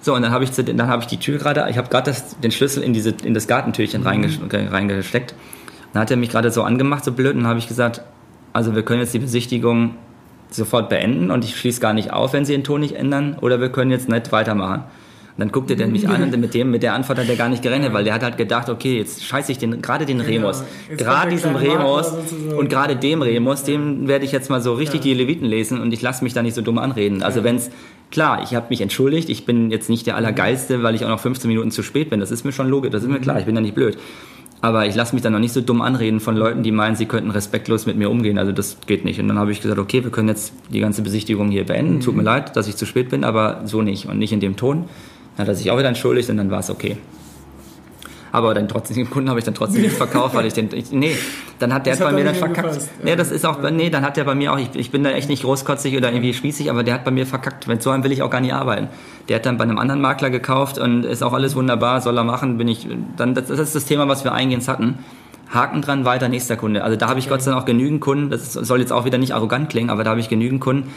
So 0.01 0.15
und 0.15 0.21
dann 0.21 0.33
habe 0.33 0.45
ich, 0.45 0.51
dann 0.51 0.87
habe 0.87 1.03
ich 1.03 1.09
die 1.09 1.17
Tür 1.17 1.39
gerade, 1.39 1.67
ich 1.71 1.79
habe 1.79 1.89
gerade 1.89 2.15
den 2.43 2.51
Schlüssel 2.51 2.83
in 2.83 2.93
diese 2.93 3.15
in 3.25 3.33
das 3.33 3.47
Gartentürchen 3.47 4.03
mhm. 4.03 4.09
reingesteckt. 4.71 5.35
Dann 5.95 6.03
hat 6.03 6.11
er 6.11 6.19
mich 6.19 6.31
gerade 6.31 6.51
so 6.51 6.63
angemacht, 6.63 7.05
so 7.05 7.13
blöd, 7.13 7.35
und 7.35 7.41
dann 7.41 7.49
habe 7.49 7.59
ich 7.59 7.69
gesagt, 7.69 8.03
also 8.53 8.75
wir 8.75 8.83
können 8.83 9.01
jetzt 9.01 9.15
die 9.15 9.19
Besichtigung 9.19 9.95
sofort 10.51 10.89
beenden 10.89 11.31
und 11.31 11.45
ich 11.45 11.57
schließe 11.57 11.81
gar 11.81 11.95
nicht 11.95 12.13
auf, 12.13 12.33
wenn 12.33 12.45
Sie 12.45 12.53
den 12.53 12.65
Ton 12.65 12.81
nicht 12.81 12.97
ändern, 12.97 13.37
oder 13.41 13.61
wir 13.61 13.71
können 13.71 13.91
jetzt 13.91 14.09
nicht 14.09 14.31
weitermachen. 14.31 14.85
Und 15.37 15.41
dann 15.41 15.51
guckte 15.51 15.75
der 15.75 15.89
mich 15.89 16.09
an 16.09 16.23
und 16.23 16.39
mit 16.39 16.55
dem, 16.55 16.71
mit 16.71 16.85
der 16.85 16.95
Antwort 16.95 17.19
hat 17.19 17.29
er 17.29 17.35
gar 17.35 17.49
nicht 17.49 17.61
gerechnet, 17.61 17.93
weil 17.93 18.05
der 18.05 18.15
hat 18.15 18.23
halt 18.23 18.37
gedacht, 18.37 18.69
okay, 18.69 18.99
jetzt 18.99 19.25
scheiße 19.25 19.51
ich 19.51 19.59
den, 19.59 19.83
gerade 19.83 20.07
den 20.07 20.21
Remus, 20.21 20.63
gerade 20.97 21.29
diesem 21.29 21.57
Remus 21.57 22.13
und 22.57 22.69
gerade 22.69 22.95
dem 22.95 23.21
Remus, 23.21 23.65
dem 23.65 24.07
werde 24.07 24.25
ich 24.25 24.31
jetzt 24.31 24.49
mal 24.49 24.61
so 24.61 24.75
richtig 24.75 25.01
ja. 25.01 25.11
die 25.11 25.15
Leviten 25.15 25.45
lesen 25.45 25.81
und 25.81 25.93
ich 25.93 26.03
lasse 26.03 26.23
mich 26.23 26.35
da 26.35 26.43
nicht 26.43 26.55
so 26.55 26.63
dumm 26.63 26.79
anreden. 26.79 27.25
Also 27.25 27.41
ja. 27.41 27.47
wenn's, 27.47 27.71
klar, 28.13 28.45
ich 28.45 28.55
habe 28.55 28.67
mich 28.71 28.81
entschuldigt, 28.81 29.29
ich 29.29 29.45
bin 29.45 29.73
jetzt 29.73 29.91
nicht 29.91 30.07
der 30.07 30.15
Allergeilste, 30.15 30.85
weil 30.85 30.95
ich 30.95 31.05
auch 31.05 31.09
noch 31.09 31.19
15 31.19 31.49
Minuten 31.49 31.73
zu 31.73 31.83
spät 31.83 32.11
bin, 32.11 32.21
das 32.21 32.31
ist 32.31 32.45
mir 32.45 32.53
schon 32.53 32.69
logisch, 32.69 32.93
das 32.93 33.03
ist 33.03 33.09
mir 33.09 33.19
klar, 33.19 33.41
ich 33.41 33.45
bin 33.45 33.57
ja 33.57 33.61
nicht 33.61 33.75
blöd. 33.75 33.99
Aber 34.61 34.87
ich 34.87 34.95
lasse 34.95 35.15
mich 35.15 35.23
dann 35.23 35.33
noch 35.33 35.41
nicht 35.41 35.53
so 35.53 35.61
dumm 35.61 35.83
anreden 35.83 36.21
von 36.21 36.37
Leuten, 36.37 36.63
die 36.63 36.71
meinen, 36.71 36.95
sie 36.97 37.05
könnten 37.05 37.31
respektlos 37.31 37.85
mit 37.85 37.99
mir 37.99 38.09
umgehen. 38.09 38.39
Also 38.39 38.51
das 38.51 38.79
geht 38.87 39.05
nicht. 39.05 39.21
Und 39.21 39.29
dann 39.29 39.39
habe 39.39 39.53
ich 39.53 39.61
gesagt, 39.61 39.79
okay, 39.79 40.03
wir 40.05 40.11
können 40.11 40.29
jetzt 40.29 40.55
die 40.73 40.81
ganze 40.81 41.03
Besichtigung 41.03 41.51
hier 41.51 41.67
beenden. 41.67 42.01
Tut 42.01 42.15
mir 42.15 42.23
mhm. 42.23 42.27
leid, 42.27 42.57
dass 42.57 42.67
ich 42.67 42.75
zu 42.77 42.87
spät 42.87 43.11
bin, 43.11 43.25
aber 43.25 43.61
so 43.67 43.83
nicht 43.83 44.07
und 44.07 44.19
nicht 44.19 44.33
in 44.33 44.41
dem 44.41 44.57
Ton. 44.57 44.87
Dann 45.37 45.47
hat 45.47 45.49
er 45.49 45.55
sich 45.55 45.71
auch 45.71 45.79
wieder 45.79 45.89
entschuldigt 45.89 46.31
und 46.31 46.37
dann 46.37 46.51
war 46.51 46.61
es 46.61 46.71
okay. 46.71 46.97
Aber 48.33 48.53
dann 48.53 48.67
trotzdem, 48.67 48.97
dem 48.97 49.11
Kunden 49.11 49.31
habe 49.31 49.39
ich 49.39 49.45
dann 49.45 49.55
trotzdem 49.55 49.83
nicht 49.83 49.95
verkauft, 49.95 50.35
weil 50.35 50.45
ich 50.47 50.55
den, 50.55 50.69
ich, 50.75 50.91
nee, 50.91 51.17
dann 51.61 51.73
hat 51.73 51.87
der 51.87 51.93
Das 51.93 52.01
hat 52.01 52.09
bei 52.11 52.17
mir 52.17 52.25
dann 52.25 52.35
verkackt. 52.35 52.69
gepasst. 52.69 52.91
Nee, 53.05 53.15
das 53.15 53.31
ist 53.31 53.47
auch, 53.47 53.59
nee, 53.71 53.91
dann 53.91 54.05
hat 54.05 54.17
der 54.17 54.25
bei 54.25 54.35
mir 54.35 54.53
auch, 54.53 54.59
ich, 54.59 54.71
ich 54.75 54.91
bin 54.91 55.05
da 55.05 55.11
echt 55.11 55.29
nicht 55.29 55.45
großkotzig 55.45 55.97
oder 55.97 56.11
irgendwie 56.11 56.35
spießig, 56.35 56.69
aber 56.69 56.83
der 56.83 56.95
hat 56.95 57.05
bei 57.05 57.13
mir 57.13 57.27
verkackt. 57.27 57.69
Mit 57.69 57.81
so 57.81 57.91
einem 57.91 58.03
will 58.03 58.11
ich 58.11 58.23
auch 58.23 58.31
gar 58.31 58.41
nicht 58.41 58.53
arbeiten. 58.53 58.89
Der 59.29 59.37
hat 59.37 59.47
dann 59.47 59.57
bei 59.57 59.63
einem 59.63 59.79
anderen 59.79 60.01
Makler 60.01 60.31
gekauft 60.31 60.79
und 60.79 61.05
ist 61.05 61.23
auch 61.23 61.33
alles 61.33 61.55
wunderbar, 61.55 62.01
soll 62.01 62.19
er 62.19 62.25
machen, 62.25 62.59
bin 62.59 62.67
ich, 62.67 62.89
dann, 63.17 63.35
das, 63.35 63.47
das 63.47 63.61
ist 63.61 63.77
das 63.77 63.85
Thema, 63.85 64.09
was 64.09 64.25
wir 64.25 64.33
eingehend 64.33 64.67
hatten. 64.67 64.99
Haken 65.53 65.83
dran, 65.83 66.05
weiter, 66.05 66.29
nächster 66.29 66.57
Kunde. 66.57 66.83
Also 66.83 66.97
da 66.97 67.09
habe 67.09 67.21
ich 67.21 67.29
Gott 67.29 67.41
sei 67.41 67.53
Dank 67.53 67.63
auch 67.63 67.67
genügend 67.67 68.01
Kunden, 68.01 68.31
das 68.31 68.53
soll 68.53 68.81
jetzt 68.81 68.93
auch 68.93 69.05
wieder 69.05 69.19
nicht 69.19 69.33
arrogant 69.33 69.71
klingen, 69.71 69.91
aber 69.91 70.03
da 70.03 70.11
habe 70.11 70.19
ich 70.19 70.29
genügend 70.29 70.61
Kunden. 70.61 70.91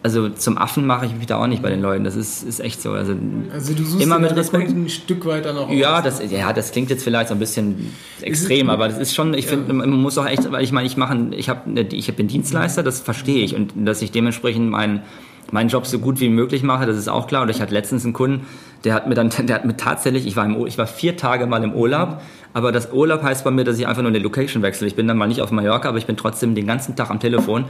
Also 0.00 0.28
zum 0.28 0.58
Affen 0.58 0.86
mache 0.86 1.06
ich 1.06 1.14
mich 1.14 1.26
da 1.26 1.38
auch 1.38 1.48
nicht 1.48 1.60
bei 1.60 1.70
den 1.70 1.82
Leuten. 1.82 2.04
Das 2.04 2.14
ist, 2.14 2.44
ist 2.44 2.60
echt 2.60 2.80
so. 2.80 2.92
Also, 2.92 3.14
Also 3.52 3.74
du 3.74 3.84
suchst 3.84 4.02
Immer 4.02 4.20
mit 4.20 4.34
Respekt. 4.36 4.70
Ein 4.70 4.88
Stück 4.88 5.26
weiter 5.26 5.52
noch 5.52 5.70
ja, 5.70 6.00
das, 6.00 6.22
ja, 6.30 6.52
das 6.52 6.70
klingt 6.70 6.90
jetzt 6.90 7.02
vielleicht 7.02 7.28
so 7.28 7.34
ein 7.34 7.40
bisschen 7.40 7.92
extrem, 8.20 8.70
aber 8.70 8.88
das 8.88 8.98
ist 8.98 9.14
schon, 9.14 9.34
ich 9.34 9.46
finde, 9.46 9.72
man 9.72 9.90
muss 9.90 10.16
auch 10.16 10.26
echt, 10.26 10.50
weil 10.52 10.62
ich 10.62 10.70
meine, 10.70 10.86
ich 10.86 10.96
mache, 10.96 11.30
ich 11.32 11.48
habe, 11.48 11.80
ich 11.92 12.14
bin 12.14 12.28
Dienstleister, 12.28 12.84
das 12.84 13.00
verstehe 13.00 13.44
ich 13.44 13.56
und 13.56 13.72
dass 13.74 14.00
ich 14.00 14.12
dementsprechend 14.12 14.70
meinen 14.70 15.02
meinen 15.50 15.68
Job 15.68 15.86
so 15.86 15.98
gut 15.98 16.20
wie 16.20 16.28
möglich 16.28 16.62
mache, 16.62 16.86
das 16.86 16.96
ist 16.96 17.08
auch 17.08 17.26
klar. 17.26 17.42
Und 17.42 17.48
ich 17.48 17.60
hatte 17.60 17.72
letztens 17.72 18.04
einen 18.04 18.12
Kunden, 18.12 18.46
der 18.84 18.94
hat 18.94 19.08
mir 19.08 19.14
dann, 19.14 19.30
der 19.30 19.54
hat 19.54 19.64
mir 19.64 19.76
tatsächlich, 19.76 20.26
ich 20.26 20.36
war 20.36 20.44
im, 20.44 20.66
ich 20.66 20.78
war 20.78 20.86
vier 20.86 21.16
Tage 21.16 21.46
mal 21.46 21.62
im 21.64 21.72
Urlaub, 21.72 22.20
aber 22.52 22.72
das 22.72 22.92
Urlaub 22.92 23.22
heißt 23.22 23.44
bei 23.44 23.50
mir, 23.50 23.64
dass 23.64 23.78
ich 23.78 23.86
einfach 23.86 24.02
nur 24.02 24.10
eine 24.10 24.18
Location 24.18 24.62
wechsle. 24.62 24.86
Ich 24.86 24.94
bin 24.94 25.08
dann 25.08 25.16
mal 25.16 25.26
nicht 25.26 25.40
auf 25.40 25.50
Mallorca, 25.50 25.88
aber 25.88 25.98
ich 25.98 26.06
bin 26.06 26.16
trotzdem 26.16 26.54
den 26.54 26.66
ganzen 26.66 26.96
Tag 26.96 27.10
am 27.10 27.20
Telefon. 27.20 27.64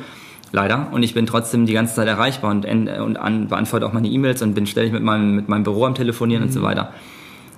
Leider. 0.53 0.89
Und 0.93 1.03
ich 1.03 1.15
bin 1.15 1.27
trotzdem 1.27 1.67
die 1.67 1.75
ganze 1.75 1.95
Zeit 1.95 2.09
erreichbar 2.09 2.51
und, 2.51 2.65
en- 2.65 2.89
und 2.89 3.19
an, 3.19 3.49
beantworte 3.49 3.87
auch 3.87 3.93
meine 3.93 4.09
E-Mails 4.09 4.41
und 4.43 4.55
bin 4.55 4.67
ständig 4.67 4.93
mit 4.93 5.03
meinem, 5.03 5.35
mit 5.35 5.49
meinem 5.49 5.63
Büro 5.63 5.85
am 5.85 5.95
Telefonieren 5.95 6.45
und 6.45 6.53
so 6.53 6.63
weiter. 6.63 6.93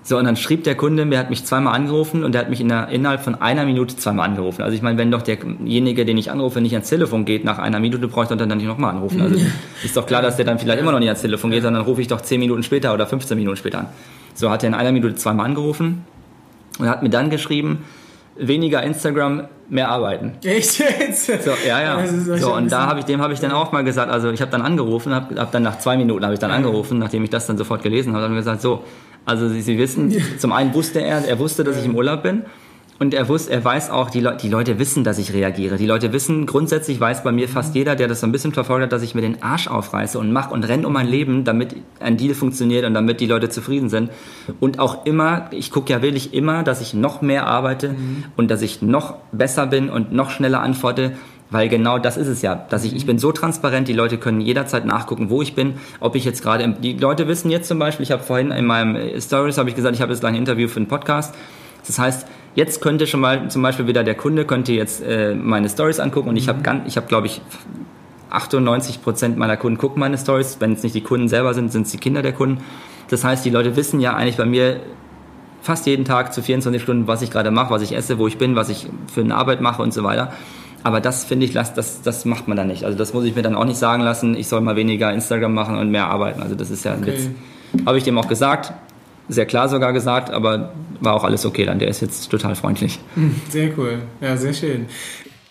So, 0.03 0.17
und 0.17 0.25
dann 0.25 0.37
schrieb 0.37 0.65
der 0.65 0.77
Kunde, 0.77 1.07
der 1.07 1.19
hat 1.19 1.31
mich 1.31 1.45
zweimal 1.45 1.75
angerufen 1.75 2.25
und 2.25 2.33
der 2.33 2.41
hat 2.41 2.51
mich 2.51 2.61
in 2.61 2.69
der, 2.69 2.89
innerhalb 2.89 3.23
von 3.23 3.35
einer 3.35 3.67
Minute 3.67 3.97
zweimal 3.97 4.29
angerufen. 4.29 4.63
Also 4.63 4.75
ich 4.75 4.83
meine, 4.83 4.97
wenn 4.97 5.11
doch 5.11 5.23
derjenige, 5.23 6.07
den 6.07 6.17
ich 6.17 6.31
anrufe, 6.31 6.61
nicht 6.61 6.73
ans 6.73 6.89
Telefon 6.89 7.27
geht, 7.27 7.45
nach 7.45 7.59
einer 7.59 7.81
Minute 7.81 8.07
ich 8.07 8.11
doch 8.11 8.27
dann 8.27 8.49
nicht 8.49 8.67
nochmal 8.67 8.95
anrufen. 8.95 9.21
Also 9.21 9.37
ist 9.85 9.97
doch 9.97 10.07
klar, 10.07 10.23
dass 10.23 10.37
der 10.37 10.47
dann 10.47 10.59
vielleicht 10.59 10.81
immer 10.81 10.93
noch 10.93 11.01
nicht 11.01 11.09
ans 11.09 11.21
Telefon 11.21 11.51
geht, 11.51 11.63
sondern 11.63 11.83
rufe 11.83 12.01
ich 12.01 12.09
doch 12.09 12.23
10 12.23 12.41
Minuten 12.41 12.63
später 12.63 12.95
oder 12.95 13.07
15 13.07 13.37
Minuten 13.37 13.57
später 13.57 13.81
an. 13.81 13.87
So 14.35 14.51
hat 14.51 14.63
er 14.63 14.69
in 14.69 14.75
einer 14.75 14.91
Minute 14.91 15.17
zweimal 15.17 15.47
angerufen 15.47 16.05
und 16.79 16.89
hat 16.89 17.03
mir 17.03 17.11
dann 17.11 17.29
geschrieben, 17.29 17.85
weniger 18.37 18.83
Instagram, 18.83 19.49
mehr 19.71 19.89
arbeiten. 19.89 20.33
Echt 20.45 20.79
jetzt? 20.79 21.27
So, 21.27 21.53
ja, 21.67 21.81
ja. 21.81 22.07
So, 22.07 22.55
und 22.55 22.71
da 22.71 22.87
habe 22.87 23.01
ich, 23.01 23.05
dem 23.07 23.21
habe 23.21 23.33
ich 23.33 23.41
dann 23.41 23.53
auch 23.53 23.73
mal 23.73 23.85
gesagt, 23.85 24.11
also 24.11 24.31
ich 24.31 24.41
habe 24.41 24.51
dann 24.51 24.63
angerufen, 24.63 25.15
habe 25.15 25.41
hab 25.41 25.53
dann 25.53 25.63
nach 25.63 25.79
zwei 25.79 25.97
Minuten 25.97 26.25
habe 26.25 26.35
ich 26.35 26.41
dann 26.41 26.51
angerufen, 26.51 26.99
nachdem 26.99 27.25
ich 27.25 27.31
das 27.31 27.47
dann 27.47 27.57
sofort 27.57 27.83
gelesen 27.83 28.13
habe, 28.13 28.25
dann 28.25 28.35
gesagt, 28.35 28.61
so, 28.61 28.85
also 29.25 29.49
Sie, 29.49 29.63
Sie 29.63 29.79
wissen, 29.79 30.15
zum 30.39 30.53
einen 30.53 30.75
wusste 30.75 31.01
er, 31.01 31.27
er 31.27 31.39
wusste, 31.39 31.65
dass 31.65 31.79
ich 31.79 31.85
im 31.85 31.95
Urlaub 31.95 32.23
bin. 32.23 32.45
Und 33.03 33.15
er 33.15 33.29
wusste, 33.31 33.51
er 33.51 33.65
weiß 33.65 33.89
auch, 33.91 34.11
die, 34.11 34.21
Leu 34.21 34.37
die 34.37 34.51
Leute 34.51 34.79
wissen, 34.79 35.05
dass 35.05 35.17
ich 35.17 35.33
reagiere. 35.33 35.77
Die 35.79 35.87
Leute 35.87 36.13
wissen, 36.13 36.45
grundsätzlich 36.45 37.01
weiß 37.01 37.25
bei 37.25 37.33
mir 37.33 37.49
fast 37.49 37.75
jeder, 37.75 37.97
der 37.97 38.09
das 38.09 38.21
so 38.21 38.27
ein 38.27 38.33
bisschen 38.33 38.53
verfolgt 38.53 38.83
hat, 38.85 38.93
dass 38.93 39.01
ich 39.03 39.15
mir 39.15 39.23
den 39.23 39.43
Arsch 39.43 39.69
aufreiße 39.69 40.19
und 40.19 40.33
mache 40.33 40.53
und 40.53 40.65
renne 40.65 40.87
um 40.87 40.93
mein 40.93 41.07
Leben, 41.09 41.45
damit 41.45 41.75
ein 41.99 42.19
Deal 42.19 42.35
funktioniert 42.35 42.85
und 42.85 42.93
damit 42.93 43.21
die 43.21 43.27
Leute 43.27 43.49
zufrieden 43.49 43.89
sind. 43.89 44.11
Und 44.61 44.79
auch 44.79 45.07
immer, 45.07 45.49
ich 45.51 45.71
gucke 45.71 45.91
ja 45.91 46.03
wirklich 46.03 46.35
immer, 46.35 46.63
dass 46.63 46.83
ich 46.83 46.93
noch 46.93 47.23
mehr 47.23 47.47
arbeite 47.47 47.95
und 48.37 48.51
dass 48.51 48.61
ich 48.61 48.83
noch 48.83 49.15
besser 49.33 49.67
bin 49.67 49.89
und 49.89 50.13
noch 50.13 50.29
schneller 50.29 50.61
antworte, 50.61 51.13
weil 51.49 51.71
genau 51.71 51.99
das 51.99 52.19
ist 52.19 52.29
es 52.29 52.43
ja, 52.43 52.55
dass 52.55 52.85
ich, 52.85 52.95
ich 52.95 53.07
bin 53.07 53.19
so 53.19 53.33
transparent, 53.33 53.89
die 53.89 53.95
Leute 53.95 54.19
können 54.19 54.43
jederzeit 54.43 54.85
nachgucken, 54.85 55.31
wo 55.31 55.41
ich 55.41 55.55
bin, 55.55 55.77
ob 56.01 56.17
ich 56.17 56.27
jetzt 56.27 56.43
gerade, 56.43 56.65
im- 56.65 56.83
die 56.83 56.93
Leute 56.99 57.27
wissen 57.29 57.51
jetzt 57.51 57.67
zum 57.67 57.79
Beispiel, 57.79 58.05
ich 58.05 58.13
habe 58.13 58.23
vorhin 58.23 58.51
in 58.51 58.67
meinem 58.67 58.95
äh, 58.95 59.19
Stories, 59.23 59.57
habe 59.57 59.71
ich 59.71 59.75
gesagt, 59.75 59.97
ich 59.97 60.03
habe 60.03 60.13
jetzt 60.13 60.21
gleich 60.21 60.33
ein 60.35 60.39
Interview 60.39 60.69
für 60.69 60.77
einen 60.77 60.87
Podcast. 60.89 61.35
Das 61.87 61.99
heißt, 61.99 62.27
jetzt 62.55 62.81
könnte 62.81 63.07
schon 63.07 63.21
mal 63.21 63.51
zum 63.51 63.63
Beispiel 63.63 63.87
wieder 63.87 64.05
der 64.05 64.15
Kunde 64.15 64.45
könnte 64.45 64.73
jetzt 64.73 65.03
äh, 65.03 65.35
meine 65.35 65.69
Stories 65.69 66.01
angucken 66.01 66.29
und 66.29 66.37
ich 66.37 66.49
habe 66.49 66.63
ganz, 66.63 66.87
ich 66.87 66.97
habe 66.97 67.07
glaube 67.07 67.27
ich 67.27 67.41
98 68.31 69.03
Prozent 69.03 69.37
meiner 69.37 69.57
Kunden 69.57 69.79
gucken 69.79 70.01
meine 70.01 70.17
Stories. 70.17 70.57
Wenn 70.61 70.73
es 70.73 70.83
nicht 70.83 70.95
die 70.95 71.01
Kunden 71.01 71.29
selber 71.29 71.55
sind, 71.55 71.73
sind 71.73 71.87
es 71.87 71.93
die 71.93 71.99
Kinder 71.99 72.23
der 72.23 72.33
Kunden. 72.33 72.63
Das 73.09 73.25
heißt, 73.25 73.45
die 73.45 73.51
Leute 73.51 73.77
wissen 73.77 74.01
ja 74.01 74.15
eigentlich 74.15 74.37
bei 74.37 74.45
mir 74.45 74.81
fast 75.63 75.87
jeden 75.87 76.05
Tag 76.05 76.33
zu 76.33 76.43
24 76.43 76.81
Stunden, 76.81 77.07
was 77.07 77.23
ich 77.23 77.31
gerade 77.31 77.51
mache, 77.51 77.71
was 77.71 77.83
ich 77.83 77.95
esse, 77.95 78.19
wo 78.19 78.27
ich 78.27 78.39
bin, 78.39 78.57
was 78.57 78.69
ich 78.69 78.87
für 79.13 79.21
eine 79.21 79.35
Arbeit 79.35 79.61
mache 79.61 79.83
und 79.83 79.93
so 79.93 80.05
weiter. 80.05 80.33
Aber 80.83 81.01
das 81.01 81.25
finde 81.25 81.45
ich, 81.45 81.53
das, 81.53 81.75
das, 81.75 82.01
das 82.03 82.25
macht 82.25 82.49
man 82.49 82.57
dann 82.57 82.69
nicht. 82.69 82.85
Also 82.85 82.97
das 82.97 83.13
muss 83.13 83.25
ich 83.25 83.37
mir 83.37 83.43
dann 83.43 83.55
auch 83.55 83.67
nicht 83.67 83.77
sagen 83.77 84.03
lassen, 84.03 84.35
ich 84.35 84.49
soll 84.49 84.63
mal 84.63 84.77
weniger 84.77 85.13
Instagram 85.13 85.53
machen 85.53 85.77
und 85.77 85.91
mehr 85.91 86.07
arbeiten. 86.07 86.41
Also 86.41 86.55
das 86.55 86.71
ist 86.71 86.85
ja 86.85 86.93
ein 86.93 87.03
Okay. 87.03 87.13
Witz. 87.13 87.29
Habe 87.85 87.99
ich 87.99 88.05
dem 88.05 88.17
auch 88.17 88.29
gesagt, 88.29 88.73
sehr 89.31 89.47
klar 89.47 89.69
sogar 89.69 89.93
gesagt, 89.93 90.31
aber 90.31 90.73
war 91.01 91.15
auch 91.15 91.25
alles 91.25 91.47
okay 91.47 91.65
dann. 91.65 91.79
Der 91.79 91.89
ist 91.89 92.03
jetzt 92.03 92.31
total 92.31 92.55
freundlich. 92.55 92.99
Sehr 93.49 93.77
cool. 93.79 93.99
Ja, 94.21 94.37
sehr 94.37 94.53
schön. 94.53 94.87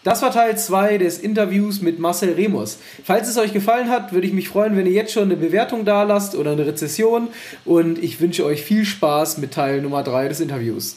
Das 0.04 0.22
war 0.22 0.32
Teil 0.32 0.58
2 0.58 0.98
des 0.98 1.20
Interviews 1.20 1.82
mit 1.82 2.00
Marcel 2.00 2.34
Remus. 2.34 2.78
Falls 3.04 3.28
es 3.28 3.38
euch 3.38 3.52
gefallen 3.52 3.90
hat, 3.90 4.14
würde 4.14 4.28
ich 4.28 4.34
mich 4.34 4.48
freuen, 4.48 4.78
wenn 4.78 4.86
ihr 4.86 4.94
jetzt 4.94 5.12
schon 5.12 5.24
eine 5.24 5.36
Bewertung 5.36 5.84
da 5.84 6.04
lasst 6.04 6.36
oder 6.36 6.52
eine 6.52 6.66
Rezession. 6.66 7.28
Und 7.66 8.02
ich 8.02 8.22
wünsche 8.22 8.46
euch 8.46 8.64
viel 8.64 8.86
Spaß 8.86 9.40
mit 9.40 9.54
Teil 9.54 9.82
Nummer 9.82 10.04
3 10.04 10.30
des 10.30 10.40
Interviews. 10.40 10.96